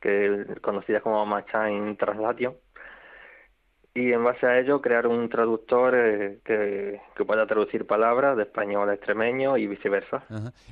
que 0.00 0.56
conocidas 0.62 1.02
como 1.02 1.26
Machine 1.26 1.96
Translation 1.96 2.56
y 3.96 4.12
en 4.12 4.22
base 4.22 4.46
a 4.46 4.60
ello 4.60 4.82
crear 4.82 5.06
un 5.06 5.28
traductor 5.30 5.94
eh, 5.96 6.38
que, 6.44 7.00
pueda 7.24 7.46
traducir 7.46 7.86
palabras 7.86 8.36
de 8.36 8.42
español 8.44 8.90
a 8.90 8.94
extremeño 8.94 9.56
y 9.56 9.66
viceversa. 9.66 10.22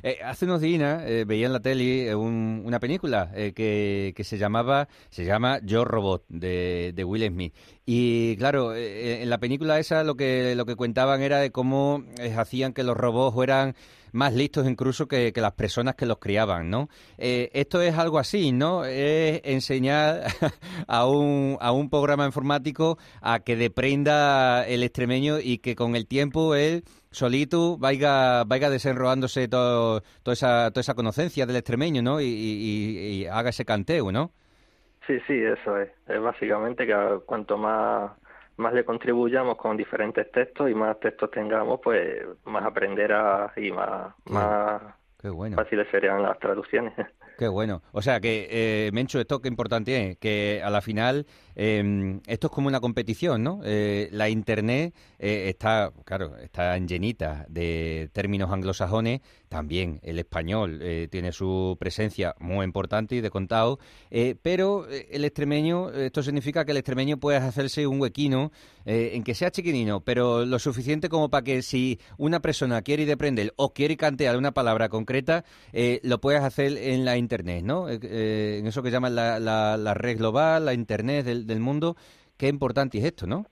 Eh, 0.03 0.19
hace 0.23 0.45
unos 0.45 0.61
días 0.61 1.03
eh, 1.05 1.25
veía 1.27 1.47
en 1.47 1.53
la 1.55 1.61
tele 1.61 2.15
una 2.15 2.79
película 2.79 3.31
que, 3.35 4.13
que, 4.15 4.25
se 4.25 4.37
llamaba 4.39 4.87
se 5.09 5.25
llama 5.25 5.59
Yo 5.65 5.85
Robot 5.85 6.25
de, 6.29 6.93
de 6.95 7.05
Will 7.05 7.27
Smith 7.27 7.55
y 7.87 8.37
claro 8.37 8.75
en 8.75 9.29
la 9.29 9.39
película 9.39 9.79
esa 9.79 10.05
lo 10.05 10.17
que 10.17 10.55
lo 10.55 10.65
que 10.67 10.77
contaban 10.77 11.21
era 11.23 11.39
de 11.39 11.51
cómo 11.51 12.05
hacían 12.37 12.73
que 12.73 12.83
los 12.83 12.97
robots 12.97 13.35
fueran 13.35 13.75
más 14.15 14.33
listos 14.33 14.67
incluso 14.67 15.09
que, 15.09 15.33
las 15.35 15.53
personas 15.53 15.97
que 15.97 16.07
los 16.07 16.19
criaban, 16.19 16.71
¿no? 16.71 16.89
Eh, 17.19 17.51
esto 17.53 17.83
es 17.83 17.99
algo 17.99 18.21
así, 18.21 18.53
¿no? 18.53 18.85
Es 18.85 19.41
enseñar 19.45 20.23
a 20.87 21.07
un, 21.07 21.59
a 21.61 21.73
un 21.73 21.91
programa 21.91 22.25
informático 22.25 22.97
a 23.21 23.41
que 23.41 23.57
deprenda 23.57 24.67
el 24.67 24.85
extremeño 24.85 25.41
y 25.41 25.59
que 25.59 25.75
con 25.75 25.97
el 25.97 26.07
tiempo 26.07 26.55
él 26.55 26.85
solito 27.11 27.77
vaya, 27.77 28.45
vaya 28.45 28.71
desenrolándose 28.71 29.49
todo, 29.49 30.03
toda 30.23 30.33
esa, 30.33 30.71
toda 30.71 30.81
esa 30.81 30.95
conocencia 30.95 31.45
del 31.45 31.57
extremeño, 31.57 32.01
¿no? 32.01 32.21
Y, 32.21 32.27
y 32.27 33.27
haga 33.27 33.51
ese 33.51 33.65
canteo, 33.65 34.13
¿no? 34.13 34.33
Sí, 35.07 35.19
sí, 35.27 35.43
eso 35.43 35.79
es. 35.79 35.91
Es 36.07 36.21
básicamente 36.21 36.87
que 36.87 37.21
cuanto 37.27 37.59
más 37.59 38.13
más 38.57 38.73
le 38.73 38.85
contribuyamos 38.85 39.57
con 39.57 39.77
diferentes 39.77 40.31
textos 40.31 40.71
y 40.71 40.75
más 40.75 40.99
textos 41.01 41.31
tengamos, 41.31 41.81
pues 41.83 42.25
más 42.45 42.65
aprenderá 42.65 43.53
y 43.57 43.71
más, 43.71 44.15
más 44.27 44.81
fáciles 45.57 45.89
serían 45.91 46.23
las 46.23 46.39
traducciones. 46.39 46.93
Qué 47.39 47.49
bueno. 47.49 47.83
O 47.93 48.01
sea 48.01 48.21
que, 48.21 48.47
eh, 48.49 48.91
Mencho, 48.93 49.19
esto 49.19 49.41
qué 49.41 49.49
importante 49.49 50.11
es, 50.11 50.19
que 50.19 50.63
a 50.65 50.71
la 50.71 50.81
final 50.81 51.27
eh, 51.57 52.21
esto 52.27 52.47
es 52.47 52.53
como 52.53 52.69
una 52.69 52.81
competición, 52.81 53.43
¿no? 53.43 53.61
Eh, 53.65 54.09
la 54.13 54.29
Internet 54.29 54.95
eh, 55.19 55.49
está, 55.49 55.93
claro, 56.05 56.37
está 56.37 56.77
llenita 56.79 57.47
de 57.49 58.11
términos 58.13 58.51
anglosajones, 58.51 59.21
también 59.49 60.01
el 60.03 60.19
español 60.19 60.81
eh, 60.83 61.09
tiene 61.11 61.33
su 61.33 61.77
presencia 61.79 62.35
muy 62.41 62.65
importante 62.65 63.15
y 63.15 63.21
de 63.21 63.31
contado, 63.31 63.79
pero 64.43 64.87
el 64.89 65.25
extremeño, 65.25 65.91
esto 65.91 66.23
significa 66.23 66.65
que 66.65 66.73
el 66.73 66.79
extremeño 66.79 67.19
puede 67.19 67.39
hacerse 67.39 67.87
un 67.87 68.01
huequino 68.01 68.53
en 68.85 69.23
que 69.23 69.35
sea 69.35 69.51
chiquinino, 69.51 70.01
pero 70.01 70.45
lo 70.45 70.59
suficiente 70.59 71.09
como 71.09 71.31
para 71.31 71.43
que 71.43 71.63
si 71.63 71.99
una 72.19 72.41
persona 72.41 72.83
quiere 72.83 73.11
aprender 73.11 73.53
o 73.57 73.73
quiere 73.73 73.97
cantear 73.97 74.37
una 74.37 74.53
palabra 74.53 74.89
concreta, 74.89 75.45
lo 76.03 76.21
puedes 76.21 76.43
hacer 76.43 76.77
en 76.77 77.05
la 77.05 77.17
Internet, 77.17 77.65
¿no? 77.65 77.89
en 77.89 78.67
eso 78.67 78.83
que 78.83 78.91
llaman 78.91 79.15
la, 79.15 79.39
la, 79.41 79.95
red 79.95 80.19
global, 80.19 80.67
la 80.67 80.75
Internet 80.75 81.27
del, 81.45 81.57
del 81.57 81.61
mundo. 81.61 81.97
Qué 82.37 82.49
importante 82.49 82.99
es 82.99 83.05
esto, 83.05 83.27
¿no? 83.27 83.47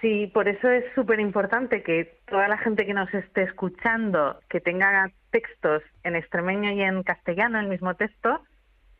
Sí, 0.00 0.30
por 0.32 0.48
eso 0.48 0.68
es 0.68 0.84
súper 0.94 1.20
importante 1.20 1.82
que 1.82 2.20
toda 2.26 2.48
la 2.48 2.56
gente 2.58 2.86
que 2.86 2.94
nos 2.94 3.12
esté 3.12 3.42
escuchando, 3.42 4.40
que 4.48 4.60
tenga 4.60 5.10
textos 5.30 5.82
en 6.04 6.16
extremeño 6.16 6.72
y 6.72 6.80
en 6.82 7.02
castellano, 7.02 7.60
el 7.60 7.68
mismo 7.68 7.94
texto, 7.94 8.40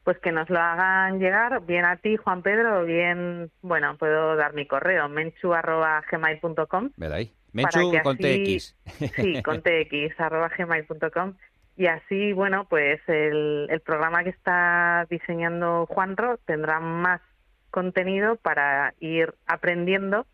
pues 0.05 0.19
que 0.19 0.33
nos 0.33 0.51
lo 0.51 0.59
hagan 0.59 1.19
llegar 1.19 1.65
bien 1.65 1.85
a 1.85 1.97
ti, 1.97 2.17
Juan 2.17 2.43
Pedro, 2.43 2.81
o 2.81 2.85
bien, 2.85 3.51
bueno, 3.63 3.97
puedo 3.97 4.37
dar 4.37 4.53
mi 4.53 4.67
correo, 4.67 5.09
menchu.gmail.com. 5.09 6.91
¿Verdad? 6.97 7.21
Menchu 7.53 7.93
con 8.03 8.17
TX. 8.17 8.77
Sí, 9.17 9.43
con 9.43 9.63
TX, 9.63 10.19
arroba 10.19 10.51
gmail.com. 10.57 11.35
Y 11.77 11.87
así, 11.87 12.33
bueno, 12.33 12.67
pues 12.69 13.01
el, 13.07 13.67
el 13.71 13.81
programa 13.81 14.23
que 14.23 14.31
está 14.31 15.07
diseñando 15.09 15.87
Juanro 15.87 16.37
tendrá 16.45 16.79
más 16.81 17.21
contenido 17.71 18.37
para 18.37 18.95
ir 19.01 19.35
aprendiendo 19.47 20.27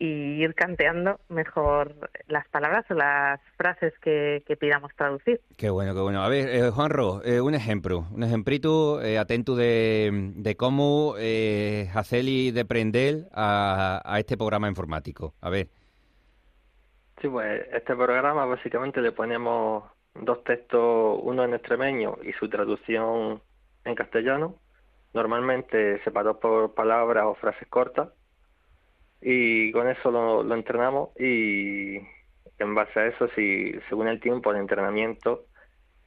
y 0.00 0.42
ir 0.42 0.54
canteando 0.54 1.20
mejor 1.28 1.94
las 2.26 2.48
palabras 2.48 2.86
o 2.90 2.94
las 2.94 3.38
frases 3.58 3.92
que, 4.00 4.42
pidamos 4.58 4.94
traducir. 4.96 5.40
Qué 5.58 5.68
bueno, 5.68 5.94
qué 5.94 6.00
bueno. 6.00 6.22
A 6.22 6.28
ver, 6.28 6.48
eh, 6.48 6.70
Juanro, 6.70 7.22
eh, 7.22 7.40
un 7.40 7.54
ejemplo, 7.54 8.06
un 8.10 8.22
ejemplito 8.22 9.02
eh, 9.02 9.18
atento 9.18 9.54
de, 9.54 10.32
de 10.36 10.56
cómo 10.56 11.16
eh, 11.18 11.90
hacer 11.94 12.24
y 12.24 12.50
deprender 12.50 13.28
a, 13.32 14.00
a 14.02 14.18
este 14.18 14.38
programa 14.38 14.68
informático. 14.68 15.34
A 15.42 15.50
ver. 15.50 15.68
Sí, 17.20 17.28
pues 17.28 17.66
este 17.70 17.94
programa 17.94 18.46
básicamente 18.46 19.02
le 19.02 19.12
ponemos 19.12 19.84
dos 20.14 20.42
textos, 20.44 21.20
uno 21.22 21.44
en 21.44 21.52
extremeño 21.52 22.16
y 22.22 22.32
su 22.32 22.48
traducción 22.48 23.42
en 23.84 23.94
castellano, 23.94 24.54
normalmente 25.12 26.02
separados 26.04 26.38
por 26.38 26.74
palabras 26.74 27.24
o 27.26 27.34
frases 27.34 27.68
cortas 27.68 28.08
y 29.20 29.70
con 29.72 29.88
eso 29.88 30.10
lo, 30.10 30.42
lo 30.42 30.54
entrenamos 30.54 31.10
y 31.18 31.98
en 32.58 32.74
base 32.74 33.00
a 33.00 33.06
eso, 33.06 33.28
si 33.34 33.72
según 33.88 34.08
el 34.08 34.20
tiempo 34.20 34.52
de 34.52 34.60
entrenamiento, 34.60 35.46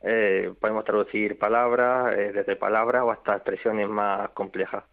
eh, 0.06 0.54
podemos 0.60 0.84
traducir 0.84 1.40
palabras, 1.40 2.14
eh, 2.18 2.32
desde 2.34 2.58
palabras 2.58 3.04
o 3.04 3.12
hasta 3.12 3.36
expresiones 3.36 3.88
más 3.88 4.30
complejas. 4.32 4.84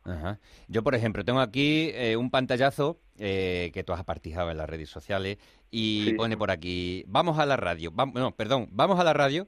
Yo, 0.68 0.82
por 0.82 0.94
ejemplo, 0.94 1.24
tengo 1.24 1.40
aquí 1.40 1.90
eh, 1.94 2.16
un 2.16 2.30
pantallazo 2.30 3.00
que 3.18 3.84
tú 3.84 3.92
has 3.92 4.02
partijado 4.04 4.50
en 4.50 4.56
las 4.56 4.70
redes 4.70 4.88
sociales 4.88 5.36
y 5.70 6.14
pone 6.14 6.38
por 6.38 6.50
aquí, 6.50 7.04
vamos 7.06 7.38
a 7.38 7.44
la 7.44 7.58
radio, 7.58 7.92
no, 8.14 8.34
perdón, 8.34 8.68
vamos 8.70 8.98
a 8.98 9.04
la 9.04 9.12
radio 9.12 9.46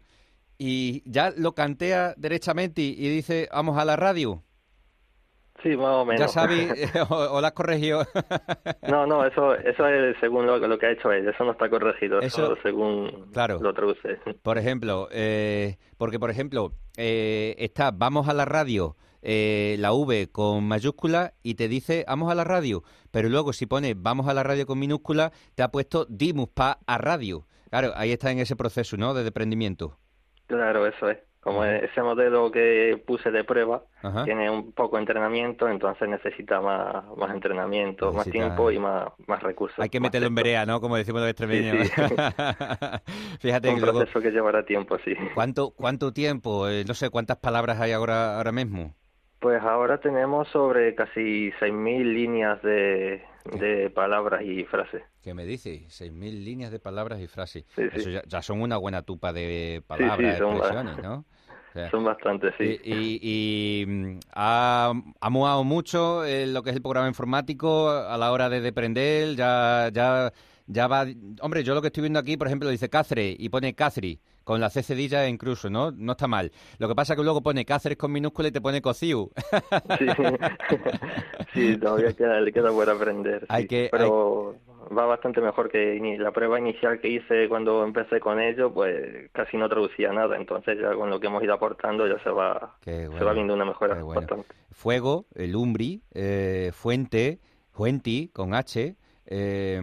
y 0.58 1.02
ya 1.10 1.32
lo 1.34 1.54
cantea 1.54 2.12
derechamente 2.18 2.82
y 2.82 3.08
dice, 3.08 3.48
vamos 3.50 3.78
a 3.78 3.86
la 3.86 3.96
radio. 3.96 4.42
Sí, 5.62 5.76
más 5.76 5.90
o 5.90 6.04
menos. 6.04 6.20
Ya 6.20 6.28
sabes, 6.28 6.72
o, 7.10 7.40
la 7.40 7.48
has 7.48 7.52
corregido. 7.52 8.04
no, 8.88 9.06
no, 9.06 9.24
eso, 9.24 9.54
eso 9.54 9.86
es 9.86 10.16
según 10.18 10.46
lo, 10.46 10.78
que 10.78 10.86
ha 10.86 10.90
hecho 10.90 11.12
él, 11.12 11.28
eso 11.28 11.44
no 11.44 11.52
está 11.52 11.68
corregido, 11.68 12.20
eso, 12.20 12.56
según 12.62 13.28
claro. 13.32 13.58
lo 13.60 13.72
traduce. 13.72 14.18
Por 14.42 14.58
ejemplo, 14.58 15.08
eh, 15.12 15.76
porque 15.98 16.18
por 16.18 16.30
ejemplo, 16.30 16.72
eh, 16.96 17.54
está 17.58 17.92
vamos 17.92 18.28
a 18.28 18.34
la 18.34 18.44
radio, 18.44 18.96
eh, 19.22 19.76
la 19.78 19.92
V 19.92 20.30
con 20.32 20.66
mayúscula 20.66 21.34
y 21.42 21.54
te 21.54 21.68
dice 21.68 22.04
vamos 22.08 22.30
a 22.32 22.34
la 22.34 22.44
radio, 22.44 22.82
pero 23.12 23.28
luego 23.28 23.52
si 23.52 23.66
pones 23.66 23.94
vamos 23.96 24.26
a 24.26 24.34
la 24.34 24.42
radio 24.42 24.66
con 24.66 24.78
minúscula, 24.80 25.32
te 25.54 25.62
ha 25.62 25.68
puesto 25.68 26.06
dimus 26.06 26.48
pa 26.48 26.78
a 26.86 26.98
radio. 26.98 27.46
Claro, 27.70 27.92
ahí 27.94 28.10
está 28.10 28.30
en 28.30 28.40
ese 28.40 28.56
proceso, 28.56 28.96
¿no? 28.96 29.14
De 29.14 29.22
deprendimiento. 29.22 29.96
Claro, 30.46 30.86
eso 30.86 31.08
es. 31.08 31.18
Como 31.42 31.64
ese 31.64 32.00
modelo 32.02 32.52
que 32.52 33.02
puse 33.04 33.32
de 33.32 33.42
prueba 33.42 33.82
tiene 34.24 34.48
un 34.48 34.70
poco 34.70 34.94
de 34.94 35.02
entrenamiento, 35.02 35.68
entonces 35.68 36.08
necesita 36.08 36.60
más, 36.60 37.04
más 37.16 37.34
entrenamiento, 37.34 38.12
más 38.12 38.30
tiempo 38.30 38.70
y 38.70 38.78
más, 38.78 39.08
más 39.26 39.42
recursos. 39.42 39.76
Hay 39.80 39.88
que 39.88 39.98
meterlo 39.98 40.28
en 40.28 40.36
berea, 40.36 40.64
¿no? 40.66 40.80
Como 40.80 40.96
decimos 40.96 41.20
los 41.20 41.30
extremeños. 41.30 41.90
Fíjate 43.40 43.70
un 43.70 43.80
proceso 43.80 44.20
que 44.20 44.30
llevará 44.30 44.64
tiempo, 44.64 44.96
sí. 45.04 45.16
¿Cuánto, 45.34 45.70
cuánto 45.70 46.12
tiempo? 46.12 46.68
Eh, 46.68 46.84
no 46.86 46.94
sé, 46.94 47.10
¿cuántas 47.10 47.38
palabras 47.38 47.80
hay 47.80 47.90
ahora, 47.90 48.36
ahora 48.36 48.52
mismo? 48.52 48.94
Pues 49.40 49.60
ahora 49.64 49.98
tenemos 49.98 50.46
sobre 50.50 50.94
casi 50.94 51.50
6.000 51.60 52.04
líneas 52.04 52.62
de, 52.62 53.24
de 53.44 53.90
palabras 53.90 54.42
y 54.44 54.64
frases. 54.64 55.02
¿Qué 55.22 55.34
me 55.34 55.44
dices? 55.44 55.82
6.000 55.88 56.44
líneas 56.44 56.70
de 56.72 56.78
palabras 56.80 57.20
y 57.20 57.26
frases. 57.28 57.64
Sí, 57.74 57.82
Eso 57.92 58.08
sí. 58.08 58.12
ya, 58.14 58.22
ya 58.26 58.42
son 58.42 58.60
una 58.60 58.76
buena 58.76 59.02
tupa 59.02 59.32
de 59.32 59.78
sí, 59.78 59.86
palabras, 59.86 60.38
son- 60.38 60.56
expresiones, 60.56 60.98
¿no? 60.98 61.24
O 61.70 61.72
sea, 61.72 61.90
Son 61.90 62.04
bastantes, 62.04 62.52
sí. 62.58 62.64
Y, 62.64 62.80
y- 62.84 63.82
y, 63.82 63.86
mm, 63.86 64.18
ha, 64.34 64.92
ha 65.20 65.30
moado 65.30 65.64
mucho 65.64 66.22
eh, 66.24 66.46
lo 66.46 66.62
que 66.62 66.70
es 66.70 66.76
el 66.76 66.82
programa 66.82 67.08
informático 67.08 67.88
a 67.90 68.16
la 68.18 68.30
hora 68.30 68.50
de 68.50 68.60
deprender, 68.60 69.36
ya, 69.36 69.88
ya, 69.92 70.32
ya 70.66 70.86
va... 70.86 71.06
Hombre, 71.40 71.64
yo 71.64 71.74
lo 71.74 71.80
que 71.80 71.86
estoy 71.88 72.02
viendo 72.02 72.18
aquí, 72.18 72.36
por 72.36 72.46
ejemplo, 72.48 72.68
dice 72.68 72.90
Cáceres 72.90 73.36
y 73.38 73.48
pone 73.48 73.74
Cáceres, 73.74 74.18
con 74.44 74.60
la 74.60 74.70
C 74.70 74.82
cedilla 74.82 75.28
incluso, 75.28 75.70
¿no? 75.70 75.90
No 75.92 76.12
está 76.12 76.26
mal. 76.26 76.52
Lo 76.78 76.88
que 76.88 76.94
pasa 76.94 77.12
es 77.12 77.16
que 77.18 77.24
luego 77.24 77.42
pone 77.42 77.64
Cáceres 77.64 77.98
con 77.98 78.12
minúscula 78.12 78.48
y 78.48 78.52
te 78.52 78.60
pone 78.60 78.82
Cociu. 78.82 79.30
Sí, 79.98 80.06
sí 81.54 81.76
todavía 81.78 82.12
queda, 82.12 82.40
le 82.40 82.52
queda 82.52 82.70
por 82.70 82.88
aprender. 82.88 83.46
Hay 83.48 83.66
que- 83.66 83.88
Pero 83.90 84.56
va 84.96 85.06
bastante 85.06 85.40
mejor 85.40 85.70
que 85.70 85.98
la 86.18 86.32
prueba 86.32 86.58
inicial 86.58 87.00
que 87.00 87.08
hice 87.08 87.48
cuando 87.48 87.84
empecé 87.84 88.20
con 88.20 88.40
ello, 88.40 88.72
pues 88.72 89.30
casi 89.32 89.56
no 89.56 89.68
traducía 89.68 90.12
nada. 90.12 90.36
Entonces 90.36 90.78
ya 90.80 90.94
con 90.94 91.10
lo 91.10 91.20
que 91.20 91.26
hemos 91.28 91.42
ido 91.42 91.54
aportando 91.54 92.06
ya 92.06 92.22
se 92.22 92.30
va, 92.30 92.76
se 92.84 93.08
va 93.08 93.32
viendo 93.32 93.54
una 93.54 93.64
mejora 93.64 93.94
bueno. 94.02 94.20
bastante. 94.20 94.48
Fuego, 94.70 95.26
el 95.34 95.54
umbri, 95.54 96.02
eh, 96.12 96.70
fuente, 96.74 97.38
fuenti, 97.70 98.30
con 98.32 98.54
H, 98.54 98.96
eh, 99.26 99.80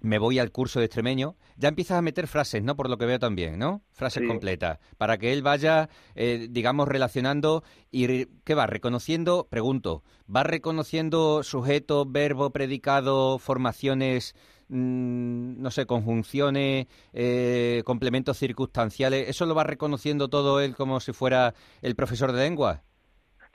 me 0.00 0.18
voy 0.18 0.38
al 0.38 0.50
curso 0.50 0.78
de 0.80 0.86
extremeño. 0.86 1.36
Ya 1.56 1.68
empiezas 1.68 1.98
a 1.98 2.02
meter 2.02 2.26
frases, 2.26 2.62
¿no? 2.62 2.76
Por 2.76 2.88
lo 2.88 2.96
que 2.98 3.06
veo 3.06 3.18
también, 3.18 3.58
¿no? 3.58 3.82
Frases 3.92 4.22
Sí. 4.22 4.28
completas, 4.28 4.78
para 4.98 5.18
que 5.18 5.32
él 5.32 5.42
vaya, 5.42 5.88
eh, 6.14 6.48
digamos, 6.50 6.88
relacionando 6.88 7.62
y, 7.90 8.26
¿qué 8.44 8.54
va? 8.54 8.66
Reconociendo, 8.66 9.46
pregunto, 9.50 10.02
¿va 10.34 10.42
reconociendo 10.42 11.42
sujeto, 11.42 12.06
verbo, 12.06 12.50
predicado, 12.50 13.38
formaciones, 13.38 14.34
mm, 14.68 15.60
no 15.60 15.70
sé, 15.70 15.84
conjunciones, 15.86 16.86
eh, 17.12 17.82
complementos 17.84 18.38
circunstanciales? 18.38 19.28
¿Eso 19.28 19.44
lo 19.46 19.54
va 19.54 19.64
reconociendo 19.64 20.28
todo 20.28 20.60
él 20.60 20.74
como 20.76 21.00
si 21.00 21.12
fuera 21.12 21.54
el 21.82 21.94
profesor 21.94 22.32
de 22.32 22.42
lengua? 22.42 22.82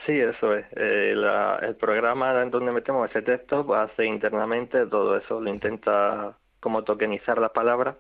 Sí, 0.06 0.14
eso 0.20 0.54
es. 0.54 0.66
Eh, 0.75 1.14
la- 1.16 1.58
el 1.62 1.75
programa 1.75 2.42
en 2.42 2.52
donde 2.52 2.72
metemos 2.72 3.10
ese 3.10 3.22
texto 3.22 3.66
pues, 3.66 3.80
hace 3.80 4.06
internamente 4.06 4.86
todo 4.88 5.18
eso, 5.18 5.40
lo 5.42 5.50
intenta 5.50 6.38
como 6.60 6.84
tokenizar 6.84 7.38
las 7.38 7.52
palabras 7.52 7.96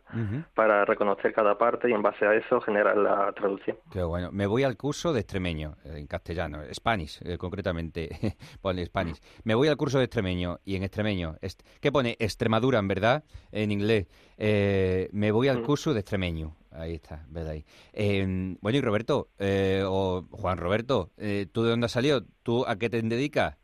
para 0.55 0.85
reconocer 0.85 1.31
cada 1.33 1.55
parte 1.55 1.87
y 1.87 1.93
en 1.93 2.01
base 2.01 2.25
a 2.25 2.33
eso 2.33 2.59
generar 2.61 2.97
la 2.97 3.31
traducción. 3.33 3.77
Qué 3.91 4.01
bueno. 4.01 4.31
Me 4.31 4.47
voy 4.47 4.63
al 4.63 4.75
curso 4.75 5.13
de 5.13 5.19
extremeño, 5.19 5.75
eh, 5.85 5.97
en 5.99 6.07
castellano, 6.07 6.61
Spanish, 6.73 7.19
eh, 7.23 7.37
concretamente, 7.37 8.09
pone 8.63 8.83
Spanish. 8.87 9.19
Me 9.43 9.53
voy 9.53 9.67
al 9.67 9.77
curso 9.77 9.99
de 9.99 10.05
extremeño 10.05 10.57
y 10.65 10.75
en 10.77 10.81
extremeño, 10.83 11.35
est- 11.41 11.61
¿qué 11.79 11.91
pone? 11.91 12.15
Extremadura, 12.17 12.79
en 12.79 12.87
verdad, 12.87 13.23
en 13.51 13.71
inglés. 13.71 14.07
Eh, 14.39 15.09
me 15.11 15.31
voy 15.31 15.47
al 15.47 15.59
Mm. 15.59 15.63
curso 15.65 15.93
de 15.93 15.99
extremeño. 15.99 16.55
Ahí 16.77 16.95
está, 16.95 17.25
¿ves 17.29 17.47
ahí? 17.47 17.65
Eh, 17.93 18.55
bueno, 18.61 18.77
y 18.77 18.81
Roberto, 18.81 19.29
eh, 19.39 19.83
o 19.85 20.25
Juan 20.31 20.57
Roberto, 20.57 21.11
eh, 21.17 21.47
¿tú 21.51 21.63
de 21.63 21.69
dónde 21.71 21.85
has 21.85 21.91
salido? 21.91 22.23
¿Tú 22.43 22.65
a 22.67 22.75
qué 22.77 22.89
te 22.89 23.01
dedicas? 23.01 23.57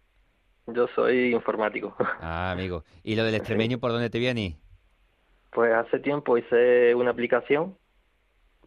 Yo 0.67 0.87
soy 0.95 1.33
informático. 1.33 1.95
Ah, 2.21 2.51
amigo. 2.51 2.83
¿Y 3.03 3.15
lo 3.15 3.23
del 3.23 3.35
extremeño 3.35 3.79
por 3.79 3.91
dónde 3.91 4.09
te 4.09 4.19
viene? 4.19 4.57
Pues 5.51 5.73
hace 5.73 5.99
tiempo 5.99 6.37
hice 6.37 6.95
una 6.95 7.11
aplicación 7.11 7.75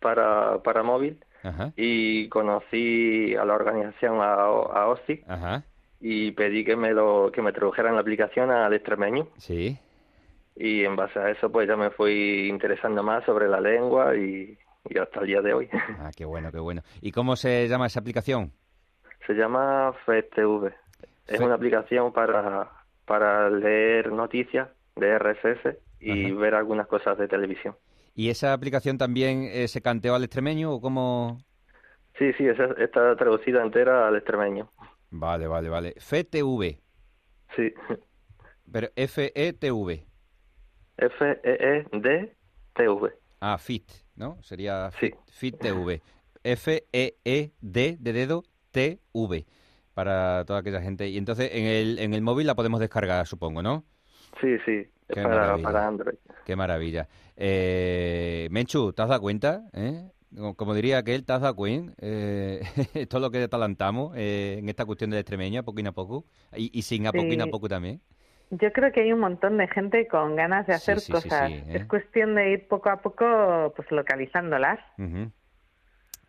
para, 0.00 0.62
para 0.62 0.82
móvil 0.82 1.24
Ajá, 1.42 1.72
y 1.76 2.28
conocí 2.28 3.34
a 3.36 3.44
la 3.44 3.54
organización, 3.54 4.20
a, 4.20 4.34
a 4.34 4.88
OSI, 4.88 5.22
ajá, 5.26 5.62
y 6.00 6.32
pedí 6.32 6.64
que 6.64 6.76
me 6.76 6.92
lo 6.92 7.30
que 7.32 7.42
me 7.42 7.52
tradujeran 7.52 7.94
la 7.94 8.00
aplicación 8.00 8.50
al 8.50 8.74
extremeño 8.74 9.28
sí. 9.38 9.78
Y 10.56 10.84
en 10.84 10.96
base 10.96 11.18
a 11.18 11.30
eso 11.30 11.50
pues 11.50 11.66
ya 11.68 11.76
me 11.76 11.90
fui 11.90 12.48
interesando 12.48 13.02
más 13.02 13.24
sobre 13.24 13.48
la 13.48 13.60
lengua 13.60 14.16
y, 14.16 14.56
y 14.88 14.98
hasta 14.98 15.20
el 15.20 15.26
día 15.26 15.40
de 15.42 15.52
hoy. 15.54 15.68
Ah, 16.00 16.10
qué 16.16 16.24
bueno, 16.24 16.50
qué 16.52 16.58
bueno. 16.58 16.82
¿Y 17.00 17.10
cómo 17.12 17.36
se 17.36 17.66
llama 17.68 17.86
esa 17.86 18.00
aplicación? 18.00 18.52
Se 19.26 19.32
llama 19.34 19.92
FETV. 20.04 20.72
Es 21.26 21.38
Fe- 21.38 21.44
una 21.44 21.54
aplicación 21.54 22.12
para, 22.12 22.70
para 23.06 23.48
leer 23.50 24.12
noticias 24.12 24.68
de 24.96 25.08
RSS 25.18 25.78
y 26.00 26.26
Ajá. 26.26 26.34
ver 26.40 26.54
algunas 26.54 26.86
cosas 26.86 27.16
de 27.18 27.26
televisión. 27.28 27.74
¿Y 28.14 28.28
esa 28.28 28.52
aplicación 28.52 28.98
también 28.98 29.48
eh, 29.50 29.66
se 29.68 29.80
canteó 29.80 30.14
al 30.14 30.22
extremeño 30.24 30.72
o 30.72 30.80
cómo...? 30.80 31.38
Sí, 32.18 32.32
sí, 32.34 32.46
esa 32.46 32.66
está 32.78 33.16
traducida 33.16 33.62
entera 33.62 34.06
al 34.06 34.14
extremeño. 34.16 34.70
Vale, 35.10 35.46
vale, 35.48 35.68
vale. 35.68 35.94
FTV, 35.96 36.78
Sí. 37.56 37.72
pero 38.70 38.88
F-E-T-V. 38.94 40.06
F-E-E-D-T-V. 40.96 43.12
Ah, 43.40 43.58
FIT, 43.58 43.90
¿no? 44.16 44.38
Sería 44.42 44.90
Sí. 44.92 45.10
FIT, 45.10 45.16
FIT 45.30 45.58
TV. 45.58 46.02
F-E-E-D 46.42 47.96
de 48.00 48.12
dedo 48.12 48.44
T-V 48.70 49.46
para 49.94 50.44
toda 50.44 50.60
aquella 50.60 50.80
gente. 50.80 51.08
Y 51.08 51.18
entonces 51.18 51.50
en 51.52 51.64
el, 51.66 51.98
en 51.98 52.14
el 52.14 52.22
móvil 52.22 52.46
la 52.46 52.54
podemos 52.54 52.80
descargar, 52.80 53.26
supongo, 53.26 53.62
¿no? 53.62 53.84
Sí, 54.40 54.56
sí, 54.64 54.72
es 54.72 54.88
Qué 55.08 55.22
para, 55.22 55.28
maravilla. 55.36 55.68
para 55.68 55.86
Android. 55.86 56.16
Qué 56.44 56.56
maravilla. 56.56 57.08
Eh, 57.36 58.48
Menchu, 58.50 58.92
¿te 58.92 59.02
has 59.02 59.08
dado 59.08 59.20
cuenta? 59.20 59.68
eh? 59.72 60.10
Como- 60.56 60.74
diría 60.74 60.98
aquel, 60.98 61.24
¿te 61.24 61.32
has 61.32 61.40
dado 61.42 61.54
cuenta? 61.54 61.94
Eh, 61.98 62.60
todo 63.08 63.20
lo 63.20 63.30
que 63.30 63.40
atalantamos 63.42 64.16
eh, 64.16 64.56
en 64.58 64.68
esta 64.68 64.84
cuestión 64.84 65.10
de 65.10 65.16
la 65.16 65.20
extremeña, 65.20 65.62
poquito 65.62 65.90
a 65.90 65.92
poco. 65.92 66.24
Y, 66.56 66.76
y 66.76 66.82
sin 66.82 67.06
a 67.06 67.12
poquito 67.12 67.42
a 67.44 67.46
Sí. 67.46 67.50
poco 67.52 67.68
también. 67.68 68.00
Yo 68.60 68.72
creo 68.72 68.92
que 68.92 69.00
hay 69.00 69.12
un 69.12 69.20
montón 69.20 69.56
de 69.56 69.66
gente 69.68 70.06
con 70.06 70.36
ganas 70.36 70.66
de 70.66 70.74
hacer 70.74 71.00
sí, 71.00 71.06
sí, 71.06 71.12
cosas. 71.12 71.48
sí, 71.48 71.54
¿eh? 71.54 71.64
Es 71.76 71.86
cuestión 71.86 72.34
de 72.34 72.50
ir 72.52 72.68
poco 72.68 72.90
a 72.90 73.00
poco 73.00 73.72
pues 73.74 73.90
localizándolas. 73.90 74.78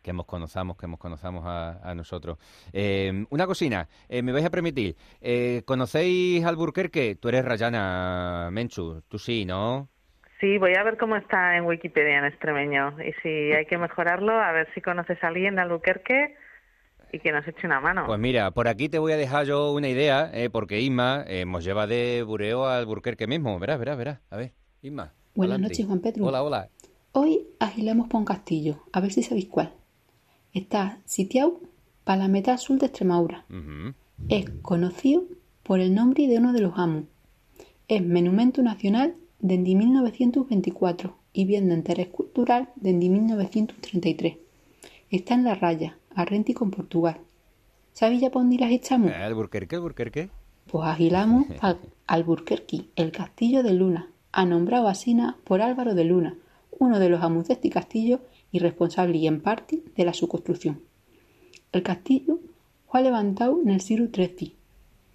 Que 0.02 0.12
nos 0.12 0.26
conozcamos, 0.26 0.76
que 0.76 0.86
nos 0.86 0.98
conozcamos 0.98 1.44
a, 1.46 1.80
a 1.82 1.94
nosotros. 1.94 2.38
Eh, 2.72 3.24
una 3.30 3.46
cocina, 3.46 3.88
eh, 4.08 4.22
me 4.22 4.32
vais 4.32 4.44
a 4.46 4.50
permitir. 4.50 4.96
Eh, 5.20 5.62
¿Conocéis 5.66 6.44
Alburquerque? 6.44 7.16
Tú 7.16 7.28
eres 7.28 7.44
Rayana 7.44 8.48
Menchu, 8.52 9.02
tú 9.08 9.18
sí, 9.18 9.44
¿no? 9.44 9.88
Sí, 10.40 10.58
voy 10.58 10.74
a 10.74 10.82
ver 10.84 10.96
cómo 10.96 11.16
está 11.16 11.56
en 11.56 11.64
Wikipedia 11.64 12.18
en 12.18 12.26
extremeño 12.26 12.96
y 13.02 13.12
si 13.22 13.52
hay 13.52 13.66
que 13.66 13.78
mejorarlo, 13.78 14.32
a 14.32 14.52
ver 14.52 14.68
si 14.74 14.80
conoces 14.80 15.22
a 15.24 15.28
alguien 15.28 15.56
de 15.56 15.62
Albuquerque 15.62 16.36
y 17.16 17.20
que 17.20 17.32
nos 17.32 17.46
eche 17.46 17.66
una 17.66 17.80
mano. 17.80 18.04
Pues 18.06 18.18
mira, 18.20 18.50
por 18.52 18.68
aquí 18.68 18.88
te 18.88 18.98
voy 18.98 19.12
a 19.12 19.16
dejar 19.16 19.46
yo 19.46 19.72
una 19.72 19.88
idea, 19.88 20.30
eh, 20.32 20.50
porque 20.50 20.80
Isma 20.80 21.24
eh, 21.26 21.44
nos 21.44 21.64
lleva 21.64 21.86
de 21.86 22.22
Bureo 22.22 22.66
a 22.66 22.78
Alburquerque 22.78 23.26
mismo. 23.26 23.58
Verás, 23.58 23.78
verás, 23.78 23.98
verás. 23.98 24.20
A 24.30 24.36
ver, 24.36 24.52
Isma. 24.82 25.12
Buenas 25.34 25.54
adelante. 25.54 25.74
noches, 25.74 25.86
Juan 25.86 26.00
Pedro. 26.00 26.26
Hola, 26.26 26.42
hola. 26.42 26.68
Hoy 27.12 27.46
agilamos 27.58 28.08
por 28.08 28.20
un 28.20 28.24
castillo, 28.26 28.82
a 28.92 29.00
ver 29.00 29.12
si 29.12 29.22
sabéis 29.22 29.46
cuál. 29.46 29.72
Está 30.52 31.00
sitiado 31.06 31.60
para 32.04 32.22
la 32.22 32.28
mitad 32.28 32.58
sur 32.58 32.78
de 32.78 32.86
Extremadura. 32.86 33.46
Es 34.28 34.48
conocido 34.62 35.24
por 35.62 35.80
el 35.80 35.94
nombre 35.94 36.28
de 36.28 36.38
uno 36.38 36.52
de 36.52 36.60
los 36.60 36.78
amos. 36.78 37.04
Es 37.88 38.06
Monumento 38.06 38.62
Nacional 38.62 39.16
desde 39.38 39.74
1924 39.74 41.16
y 41.32 41.44
bien 41.44 41.68
de 41.68 41.74
interés 41.74 42.08
cultural 42.08 42.70
desde 42.76 43.08
1933. 43.08 44.36
Está 45.10 45.34
en 45.34 45.44
la 45.44 45.54
raya, 45.54 45.98
arrenti 46.16 46.54
con 46.54 46.70
Portugal. 46.70 47.18
¿Sabéis 47.92 48.20
ya 48.20 48.30
por 48.30 48.42
dónde 48.42 48.58
las 48.58 48.72
echamos? 48.72 49.12
Alburquerque, 49.12 49.76
Alburquerque. 49.76 50.30
Pues 50.66 50.88
agilamos 50.88 51.46
al 51.60 51.78
Alburquerque, 52.06 52.86
el 52.96 53.12
castillo 53.12 53.62
de 53.62 53.72
Luna, 53.72 54.10
ha 54.32 54.44
nombrado 54.44 54.88
así 54.88 55.16
por 55.44 55.62
Álvaro 55.62 55.94
de 55.94 56.04
Luna, 56.04 56.36
uno 56.78 56.98
de 56.98 57.08
los 57.08 57.22
amos 57.22 57.48
de 57.48 57.54
este 57.54 57.70
castillo 57.70 58.20
y 58.52 58.58
responsable 58.58 59.16
y 59.16 59.26
en 59.26 59.40
parte 59.40 59.82
de 59.96 60.04
la 60.04 60.12
su 60.12 60.28
construcción. 60.28 60.80
El 61.72 61.82
castillo 61.82 62.38
fue 62.86 63.02
levantado 63.02 63.60
en 63.62 63.70
el 63.70 63.80
siglo 63.80 64.08
XIII. 64.14 64.54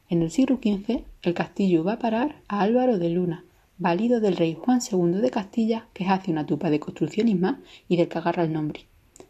En 0.10 0.22
el 0.22 0.32
siglo 0.32 0.58
XV 0.58 1.04
el 1.22 1.34
castillo 1.34 1.84
va 1.84 1.94
a 1.94 2.00
parar 2.00 2.42
a 2.48 2.62
Álvaro 2.62 2.98
de 2.98 3.10
Luna, 3.10 3.46
valido 3.78 4.20
del 4.20 4.38
rey 4.38 4.56
Juan 4.56 4.80
II 4.80 5.22
de 5.22 5.32
Castilla, 5.32 5.88
que 5.94 6.06
hace 6.06 6.32
una 6.32 6.46
tupa 6.46 6.70
de 6.70 6.80
construcciones 6.80 7.40
más 7.40 7.58
y 7.88 7.98
del 7.98 8.08
que 8.08 8.18
agarra 8.18 8.44
el 8.44 8.54
nombre. 8.54 8.88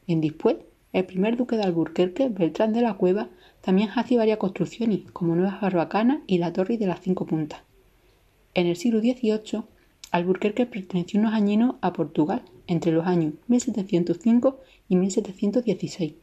En 0.08 0.22
después, 0.22 0.58
el 0.94 1.06
primer 1.06 1.38
duque 1.38 1.56
de 1.56 1.64
Alburquerque, 1.64 2.30
Beltrán 2.30 2.74
de 2.74 2.82
la 2.82 2.96
Cueva, 2.96 3.30
también 3.62 3.90
hace 3.96 4.18
varias 4.18 4.38
construcciones, 4.38 5.10
como 5.12 5.36
Nuevas 5.36 5.62
Barbacanas 5.62 6.20
y 6.28 6.38
la 6.38 6.52
Torre 6.52 6.78
de 6.78 6.88
las 6.88 7.00
Cinco 7.00 7.26
Puntas. 7.26 7.62
En 8.54 8.68
el 8.68 8.76
siglo 8.76 9.00
XVIII, 9.00 9.64
Alburquerque 10.12 10.66
perteneció 10.66 11.20
unos 11.20 11.34
añinos 11.34 11.76
a 11.82 11.94
Portugal, 11.94 12.44
entre 12.68 12.92
los 12.92 13.08
años 13.08 13.34
1705 13.48 14.60
y 14.90 14.96
1716. 14.98 16.14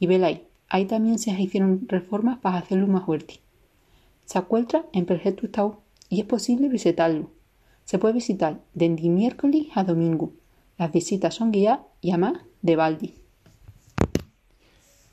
Y 0.00 0.06
veláis, 0.06 0.40
ahí 0.68 0.84
también 0.86 1.18
se 1.18 1.30
hicieron 1.40 1.86
reformas 1.88 2.38
para 2.38 2.58
hacerlo 2.58 2.88
más 2.88 3.04
fuerte. 3.04 3.40
Se 4.24 4.38
encuentra 4.38 4.84
en 4.92 5.06
perfecto 5.06 5.46
estado 5.46 5.80
y 6.08 6.20
es 6.20 6.26
posible 6.26 6.68
visitarlo. 6.68 7.30
Se 7.84 7.98
puede 7.98 8.14
visitar 8.14 8.60
desde 8.74 9.08
miércoles 9.08 9.66
a 9.74 9.84
domingo. 9.84 10.32
Las 10.76 10.90
visitas 10.90 11.34
son 11.34 11.52
guiadas 11.52 11.80
y 12.00 12.10
además 12.10 12.40
de 12.62 12.74
baldi. 12.74 13.25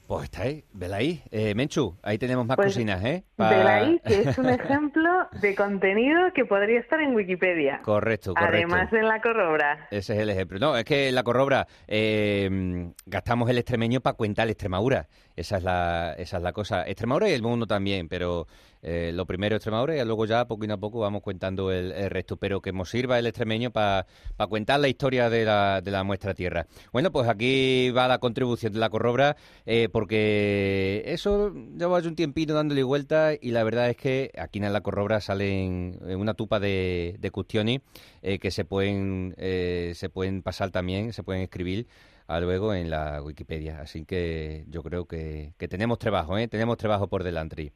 Pues 0.08 0.26
está 0.26 0.44
ahí, 0.44 0.64
Belaí. 0.74 1.24
Eh, 1.32 1.56
Menchu, 1.56 1.98
ahí 2.04 2.18
tenemos 2.18 2.46
más 2.46 2.58
Pues, 2.58 2.74
cocinas, 2.74 3.04
¿eh? 3.04 3.24
Belaí, 3.38 4.00
que 4.06 4.22
es 4.22 4.38
un 4.38 4.50
ejemplo 4.50 5.10
de 5.42 5.56
contenido 5.56 6.20
que 6.36 6.46
podría 6.46 6.80
estar 6.80 7.00
en 7.02 7.16
Wikipedia. 7.16 7.82
Correcto, 7.84 8.34
correcto. 8.34 8.56
Además 8.56 8.92
de 8.92 9.00
en 9.00 9.08
la 9.08 9.22
corrobra. 9.22 9.88
Ese 9.92 10.14
es 10.14 10.20
el 10.20 10.30
ejemplo. 10.30 10.60
No, 10.60 10.76
es 10.78 10.84
que 10.84 11.10
en 11.10 11.16
la 11.16 11.24
corrobra 11.24 11.68
eh, 11.88 12.92
gastamos 13.06 13.50
el 13.50 13.58
extremeño 13.58 14.02
para 14.02 14.16
cuentar 14.16 14.50
Extremadura. 14.50 15.08
Esa 15.36 15.58
es 15.58 15.64
la, 15.64 16.14
esa 16.18 16.38
es 16.38 16.44
la 16.44 16.54
cosa. 16.54 16.88
Extremadura 16.88 17.30
y 17.30 17.34
el 17.34 17.42
mundo 17.42 17.66
también, 17.66 18.08
pero 18.08 18.48
eh, 18.84 19.12
lo 19.14 19.26
primero 19.26 19.56
Extremadura 19.56 19.96
y 19.96 20.06
luego 20.06 20.26
ya 20.26 20.46
poco 20.46 20.66
a 20.72 20.78
poco 20.78 21.00
vamos 21.00 21.22
cuentando 21.22 21.72
el, 21.72 21.92
resto. 22.10 22.38
Pero 22.38 22.62
que 22.62 22.72
nos 22.72 22.90
sirva 22.90 23.18
el 23.18 23.26
extremeño 23.26 23.72
para 23.72 24.06
contar 24.50 24.80
la 24.80 24.90
historia 24.90 25.30
de 25.30 25.46
la, 25.46 25.82
de 25.82 25.90
la 25.90 26.04
muestra 26.04 26.34
tierra. 26.34 26.68
Bueno, 26.92 27.12
pues 27.12 27.28
aquí 27.28 27.90
va 27.92 28.08
la 28.08 28.20
contribución 28.20 28.74
de 28.74 28.80
la 28.80 28.90
corrobra, 28.90 29.36
eh, 29.66 29.90
porque 29.92 31.04
eso 31.06 31.52
lleva 31.78 32.00
un 32.00 32.16
tiempito 32.16 32.54
dándole 32.54 32.84
vuelta 32.84 33.32
y 33.40 33.52
la 33.52 33.64
verdad 33.64 33.90
es 33.90 33.98
que 33.98 34.32
aquí 34.38 34.60
en 34.60 34.72
la 34.72 34.82
corrobra 34.82 35.22
salen 35.22 36.00
eh, 36.06 36.16
una 36.16 36.34
tupa 36.34 36.60
de, 36.60 37.16
de 37.20 37.32
cuestiones 37.32 37.82
eh, 38.22 38.38
que 38.40 38.52
se 38.52 38.66
pueden, 38.66 39.36
se 39.38 40.10
pueden 40.10 40.42
pasar 40.44 40.72
también, 40.72 41.14
se 41.14 41.24
pueden 41.24 41.42
escribir 41.42 41.88
a 42.28 42.40
luego 42.40 42.74
en 42.74 42.90
la 42.90 43.22
Wikipedia. 43.22 43.82
Así 43.82 44.06
que 44.06 44.66
yo 44.68 44.84
creo 44.84 45.06
que, 45.06 45.54
que 45.58 45.68
tenemos 45.68 46.00
trabajo, 46.00 46.38
¿eh? 46.38 46.48
Tenemos 46.48 46.78
trabajo 46.78 47.08
por 47.08 47.24
delante. 47.24 47.74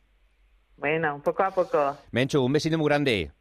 Bueno, 0.77 1.21
poco 1.23 1.43
a 1.43 1.51
poco. 1.51 1.97
Mencho, 2.11 2.43
un 2.43 2.53
besito 2.53 2.77
muy 2.77 2.87
grande. 2.87 3.31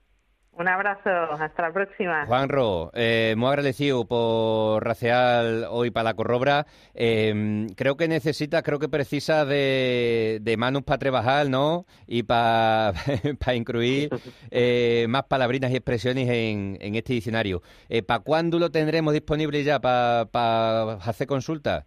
Un 0.59 0.69
abrazo, 0.69 1.11
hasta 1.39 1.63
la 1.63 1.73
próxima. 1.73 2.25
Juanro, 2.25 2.91
eh, 2.95 3.35
muy 3.37 3.49
agradecido 3.49 4.07
por 4.07 4.83
racear 4.83 5.67
hoy 5.69 5.91
para 5.91 6.05
la 6.05 6.15
corrobra. 6.15 6.67
Eh, 6.95 7.67
creo 7.77 7.99
que 7.99 8.09
necesita, 8.09 8.63
creo 8.63 8.79
que 8.79 8.89
precisa 8.89 9.45
de, 9.45 10.39
de 10.41 10.57
manos 10.57 10.83
para 10.85 10.97
trabajar, 10.97 11.51
¿no? 11.51 11.85
Y 12.07 12.23
para 12.23 12.95
incluir 13.55 14.09
eh, 14.51 15.05
más 15.11 15.25
palabrinas 15.25 15.73
y 15.73 15.77
expresiones 15.77 16.27
en, 16.31 16.79
en 16.81 16.95
este 16.95 17.13
diccionario. 17.13 17.61
Eh, 17.91 18.03
¿Para 18.03 18.21
cuándo 18.21 18.59
lo 18.59 18.71
tendremos 18.71 19.13
disponible 19.13 19.63
ya 19.63 19.79
para 19.79 20.93
hacer 20.95 21.27
consultas? 21.27 21.85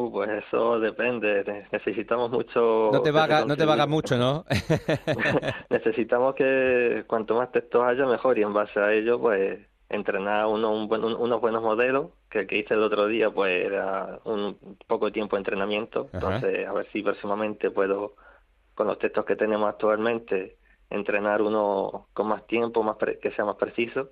Uh, 0.00 0.12
pues 0.12 0.30
eso 0.30 0.78
depende. 0.80 1.42
Ne- 1.44 1.66
Necesitamos 1.72 2.30
mucho. 2.30 2.90
No 2.92 3.00
te 3.00 3.10
que 3.10 3.12
se 3.12 3.12
vaga, 3.12 3.44
no 3.44 3.56
te 3.56 3.64
vaga 3.64 3.86
consiga. 3.86 3.86
mucho, 3.86 4.16
¿no? 4.16 4.44
Necesitamos 5.70 6.34
que 6.34 7.04
cuanto 7.06 7.34
más 7.36 7.50
textos 7.52 7.82
haya, 7.84 8.06
mejor. 8.06 8.38
Y 8.38 8.42
en 8.42 8.52
base 8.52 8.78
a 8.80 8.92
ello, 8.92 9.20
pues 9.20 9.58
entrenar 9.88 10.46
uno, 10.46 10.72
un 10.72 10.86
buen- 10.88 11.04
un- 11.04 11.16
unos 11.16 11.40
buenos 11.40 11.62
modelos. 11.62 12.08
Que 12.30 12.40
el 12.40 12.46
que 12.46 12.58
hice 12.58 12.74
el 12.74 12.82
otro 12.82 13.06
día, 13.06 13.30
pues 13.30 13.64
era 13.64 14.20
un 14.24 14.56
poco 14.86 15.10
tiempo 15.10 15.36
de 15.36 15.40
entrenamiento. 15.40 16.08
Ajá. 16.12 16.36
Entonces, 16.36 16.66
a 16.68 16.72
ver 16.72 16.86
si 16.92 17.02
próximamente 17.02 17.70
puedo, 17.70 18.14
con 18.74 18.86
los 18.86 18.98
textos 18.98 19.24
que 19.24 19.34
tenemos 19.36 19.68
actualmente, 19.68 20.56
entrenar 20.90 21.42
uno 21.42 22.06
con 22.12 22.28
más 22.28 22.46
tiempo, 22.46 22.82
más 22.82 22.96
pre- 22.96 23.18
que 23.18 23.30
sea 23.32 23.44
más 23.44 23.56
preciso. 23.56 24.10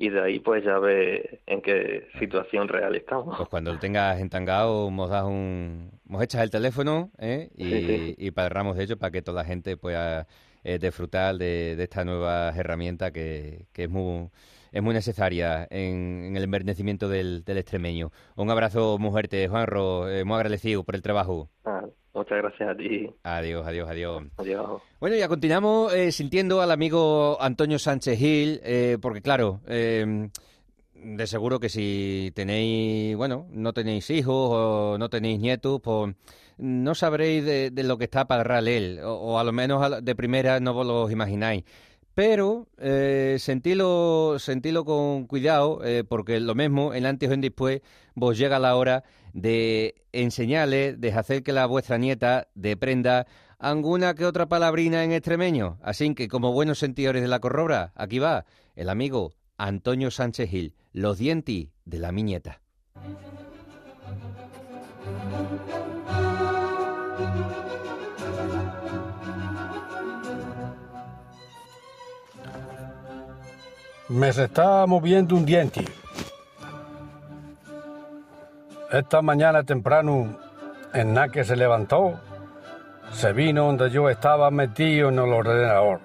Y 0.00 0.10
de 0.10 0.20
ahí, 0.22 0.38
pues 0.38 0.64
ya 0.64 0.78
ver 0.78 1.40
en 1.46 1.60
qué 1.60 2.06
situación 2.20 2.68
real 2.68 2.94
estamos. 2.94 3.36
Pues 3.36 3.48
cuando 3.48 3.72
lo 3.72 3.80
tengas 3.80 4.20
entangado, 4.20 4.88
nos 4.92 5.10
das 5.10 5.24
un, 5.24 5.90
nos 6.06 6.22
echas 6.22 6.42
el 6.42 6.50
teléfono 6.50 7.10
¿eh? 7.18 7.50
y, 7.56 7.64
Sí, 7.64 7.86
sí. 7.86 8.14
y 8.16 8.30
paramos 8.30 8.76
de 8.76 8.84
ello 8.84 8.96
para 8.96 9.10
que 9.10 9.22
toda 9.22 9.42
la 9.42 9.44
gente 9.48 9.76
pueda 9.76 10.28
eh, 10.62 10.78
disfrutar 10.78 11.36
de, 11.36 11.74
de 11.76 11.82
esta 11.82 12.04
nueva 12.04 12.50
herramienta 12.56 13.10
que, 13.10 13.66
que 13.72 13.84
es 13.84 13.90
muy 13.90 14.30
es 14.70 14.82
muy 14.82 14.92
necesaria 14.94 15.66
en, 15.70 16.24
en 16.26 16.36
el 16.36 16.44
envernecimiento 16.44 17.08
del, 17.08 17.42
del 17.44 17.58
extremeño. 17.58 18.12
Un 18.36 18.50
abrazo 18.50 18.98
muy 18.98 19.10
fuerte, 19.10 19.48
Juanro, 19.48 20.08
eh, 20.10 20.24
muy 20.24 20.36
agradecido 20.36 20.84
por 20.84 20.94
el 20.94 21.02
trabajo. 21.02 21.50
Ah, 21.64 21.82
muchas 22.18 22.38
gracias 22.38 22.68
a 22.68 22.76
ti. 22.76 23.10
Adiós, 23.22 23.66
adiós, 23.66 23.88
adiós. 23.88 24.22
Adiós. 24.36 24.82
Bueno, 25.00 25.16
ya 25.16 25.28
continuamos 25.28 25.94
eh, 25.94 26.12
sintiendo 26.12 26.60
al 26.60 26.70
amigo 26.70 27.40
Antonio 27.40 27.78
Sánchez 27.78 28.18
Gil, 28.18 28.60
eh, 28.64 28.98
porque 29.00 29.22
claro, 29.22 29.60
eh, 29.66 30.28
de 30.94 31.26
seguro 31.26 31.60
que 31.60 31.68
si 31.68 32.32
tenéis, 32.34 33.16
bueno, 33.16 33.46
no 33.50 33.72
tenéis 33.72 34.10
hijos 34.10 34.50
o 34.50 34.98
no 34.98 35.08
tenéis 35.08 35.38
nietos, 35.38 35.80
pues 35.80 36.14
no 36.58 36.94
sabréis 36.94 37.44
de, 37.44 37.70
de 37.70 37.82
lo 37.84 37.96
que 37.98 38.04
está 38.04 38.26
para 38.26 38.58
él, 38.58 39.00
o, 39.04 39.12
o 39.14 39.38
a 39.38 39.44
lo 39.44 39.52
menos 39.52 40.04
de 40.04 40.14
primera 40.16 40.58
no 40.60 40.74
vos 40.74 40.86
lo 40.86 41.10
imagináis. 41.10 41.64
Pero 42.14 42.66
eh, 42.78 43.36
sentilo, 43.38 44.40
sentilo 44.40 44.84
con 44.84 45.28
cuidado, 45.28 45.80
porque 46.08 46.40
lo 46.40 46.56
mismo, 46.56 46.92
en 46.92 47.06
antes 47.06 47.30
o 47.30 47.32
en 47.32 47.40
después, 47.40 47.80
vos 48.18 48.38
llega 48.38 48.58
la 48.58 48.76
hora 48.76 49.04
de 49.32 50.02
enseñarle, 50.12 50.94
de 50.94 51.12
hacer 51.12 51.42
que 51.42 51.52
la 51.52 51.66
vuestra 51.66 51.98
nieta 51.98 52.48
deprenda 52.54 53.26
alguna 53.58 54.14
que 54.14 54.24
otra 54.24 54.46
palabrina 54.46 55.04
en 55.04 55.12
extremeño. 55.12 55.78
Así 55.82 56.14
que, 56.14 56.28
como 56.28 56.52
buenos 56.52 56.78
sentidores 56.78 57.22
de 57.22 57.28
la 57.28 57.40
corrobra, 57.40 57.92
aquí 57.94 58.18
va 58.18 58.44
el 58.76 58.88
amigo 58.88 59.32
Antonio 59.56 60.10
Sánchez 60.10 60.50
Gil, 60.50 60.74
los 60.92 61.18
dientes 61.18 61.66
de 61.84 61.98
la 61.98 62.12
miñeta. 62.12 62.60
Me 74.08 74.32
se 74.32 74.44
está 74.44 74.86
moviendo 74.86 75.36
un 75.36 75.44
diente. 75.44 75.84
Esta 78.90 79.20
mañana 79.20 79.64
temprano, 79.64 80.38
en 80.94 81.14
la 81.14 81.28
que 81.28 81.44
se 81.44 81.56
levantó, 81.56 82.18
se 83.12 83.34
vino 83.34 83.66
donde 83.66 83.90
yo 83.90 84.08
estaba 84.08 84.50
metido 84.50 85.10
en 85.10 85.18
el 85.18 85.30
ordenador. 85.30 86.00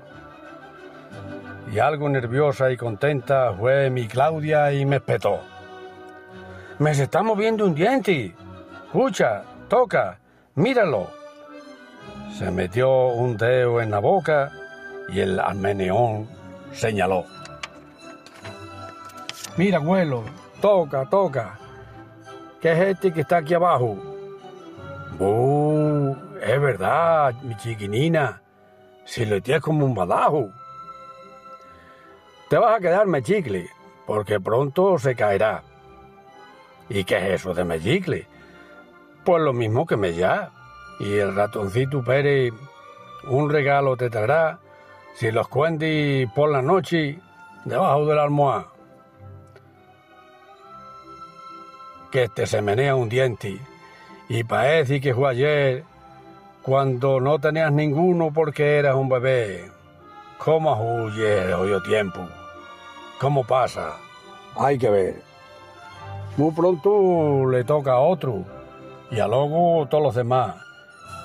Y 1.72 1.80
algo 1.80 2.10
nerviosa 2.10 2.72
y 2.72 2.76
contenta 2.76 3.54
fue 3.58 3.89
mi 3.89 4.06
Claudia 4.10 4.74
y 4.74 4.86
me 4.86 4.98
espetó. 4.98 5.39
Me 6.80 6.93
se 6.93 7.04
está 7.04 7.24
moviendo 7.24 7.65
un 7.65 7.74
diente. 7.74 8.36
Escucha, 8.88 9.43
toca, 9.69 10.19
míralo. 10.56 11.08
Se 12.38 12.52
metió 12.52 13.08
un 13.08 13.38
dedo 13.38 13.80
en 13.80 13.91
la 13.91 14.00
boca 14.00 14.52
y 15.08 15.22
el 15.22 15.39
almeneón 15.39 16.28
señaló. 16.74 17.24
Mira, 19.56 19.78
abuelo, 19.78 20.26
toca, 20.60 21.10
toca. 21.10 21.62
¿Qué 22.63 22.71
es 22.71 22.80
este 22.80 23.12
que 23.12 23.19
está 23.19 23.39
aquí 23.39 23.54
abajo? 23.54 23.97
¡Uh! 25.19 26.15
Es 26.41 26.62
verdad, 26.62 27.34
mi 27.41 27.58
chiquinina. 27.58 28.41
Si 29.04 29.26
le 29.26 29.41
tienes 29.41 29.62
como 29.62 29.86
un 29.86 29.93
badajo. 29.93 30.49
Te 32.49 32.58
vas 32.58 32.78
a 32.78 32.80
quedar 32.80 33.06
mechicle, 33.06 33.67
porque 34.08 34.39
pronto 34.39 34.97
se 34.97 35.13
caerá. 35.13 35.62
¿Y 36.88 37.04
qué 37.04 37.17
es 37.17 37.41
eso 37.41 37.54
de 37.54 37.65
mechicle? 37.65 38.28
Pues 39.26 39.43
lo 39.43 39.52
mismo 39.52 39.86
que 39.86 39.97
mellá. 39.97 40.52
Y 41.02 41.17
el 41.17 41.36
ratoncito 41.36 42.02
Pérez 42.02 42.54
un 43.28 43.49
regalo 43.49 43.97
te 43.97 44.10
traerá 44.10 44.60
si 45.15 45.32
los 45.32 45.49
cuendes 45.49 46.32
por 46.34 46.49
la 46.49 46.62
noche 46.62 47.19
debajo 47.65 48.06
de 48.06 48.15
la 48.15 48.23
almohada. 48.23 48.73
Que 52.13 52.30
te 52.30 52.45
se 52.45 52.62
menea 52.62 52.93
un 52.93 53.10
diente 53.10 53.60
y 54.30 54.43
parece 54.43 55.02
que 55.02 55.15
fue 55.15 55.32
ayer 55.32 55.84
cuando 56.62 57.19
no 57.19 57.39
tenías 57.39 57.71
ninguno 57.71 58.32
porque 58.32 58.78
eras 58.78 58.93
un 58.93 59.10
bebé. 59.10 59.71
¿Cómo 60.38 60.80
huye 60.80 61.45
el 61.45 61.54
hoyo 61.54 61.82
tiempo? 61.82 62.19
¿Cómo 63.19 63.43
pasa? 63.43 63.95
Hay 64.56 64.78
que 64.78 64.91
ver. 64.91 65.23
Muy 66.38 66.52
pronto 66.52 67.49
le 67.49 67.63
toca 67.63 67.93
a 67.93 67.99
otro 67.99 68.43
y 69.10 69.19
a 69.19 69.28
luego 69.28 69.88
todos 69.89 70.04
los 70.04 70.15
demás. 70.15 70.58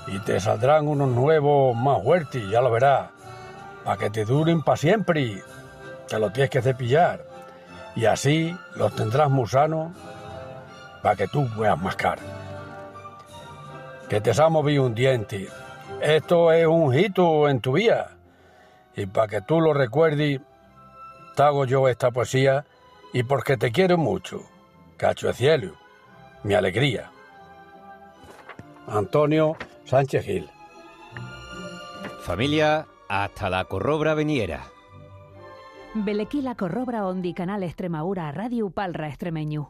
Y 0.07 0.19
te 0.21 0.41
saldrán 0.41 0.89
unos 0.89 1.11
nuevos 1.11 1.77
más 1.77 2.03
fuertes, 2.03 2.49
ya 2.51 2.63
lo 2.63 2.71
verás. 2.71 3.11
Para 3.85 3.99
que 3.99 4.09
te 4.09 4.25
duren 4.25 4.63
para 4.63 4.79
siempre. 4.79 5.43
Te 6.09 6.19
lo 6.19 6.33
tienes 6.33 6.49
que 6.49 6.63
cepillar. 6.63 7.27
Y 7.95 8.07
así 8.07 8.57
los 8.75 8.95
tendrás 8.95 9.29
muy 9.29 9.47
sanos 9.49 9.93
para 11.03 11.17
que 11.17 11.29
tú 11.29 11.49
puedas 11.57 11.81
mascar. 11.81 12.19
Que 14.09 14.21
te 14.21 14.33
se 14.33 14.43
ha 14.43 14.49
movido 14.49 14.85
un 14.85 14.95
diente. 14.95 15.49
Esto 16.01 16.53
es 16.53 16.67
un 16.67 16.95
hito 16.95 17.49
en 17.49 17.61
tu 17.61 17.73
vida. 17.73 18.17
Y 18.97 19.07
para 19.07 19.29
que 19.29 19.41
tú 19.43 19.61
lo 19.61 19.75
recuerdes, 19.75 20.41
te 21.37 21.43
hago 21.43 21.65
yo 21.65 21.89
esta 21.89 22.11
poesía 22.11 22.65
y 23.13 23.23
porque 23.23 23.57
te 23.57 23.71
quiero 23.71 23.99
mucho. 23.99 24.43
Cacho 24.97 25.29
de 25.29 25.35
cielo, 25.35 25.75
mi 26.43 26.55
alegría. 26.55 27.11
Antonio 28.89 29.57
Sánchez 29.85 30.25
Gil. 30.25 30.51
Familia, 32.23 32.87
hasta 33.09 33.49
la 33.49 33.65
corrobra 33.65 34.15
veniera. 34.15 34.65
Belequí 35.95 36.43
la 36.43 36.55
corrobra 36.55 37.07
ondi 37.07 37.33
canal 37.33 37.63
Extremaura 37.63 38.31
Radio 38.33 38.69
Palra 38.71 39.09
Extremeñu. 39.09 39.69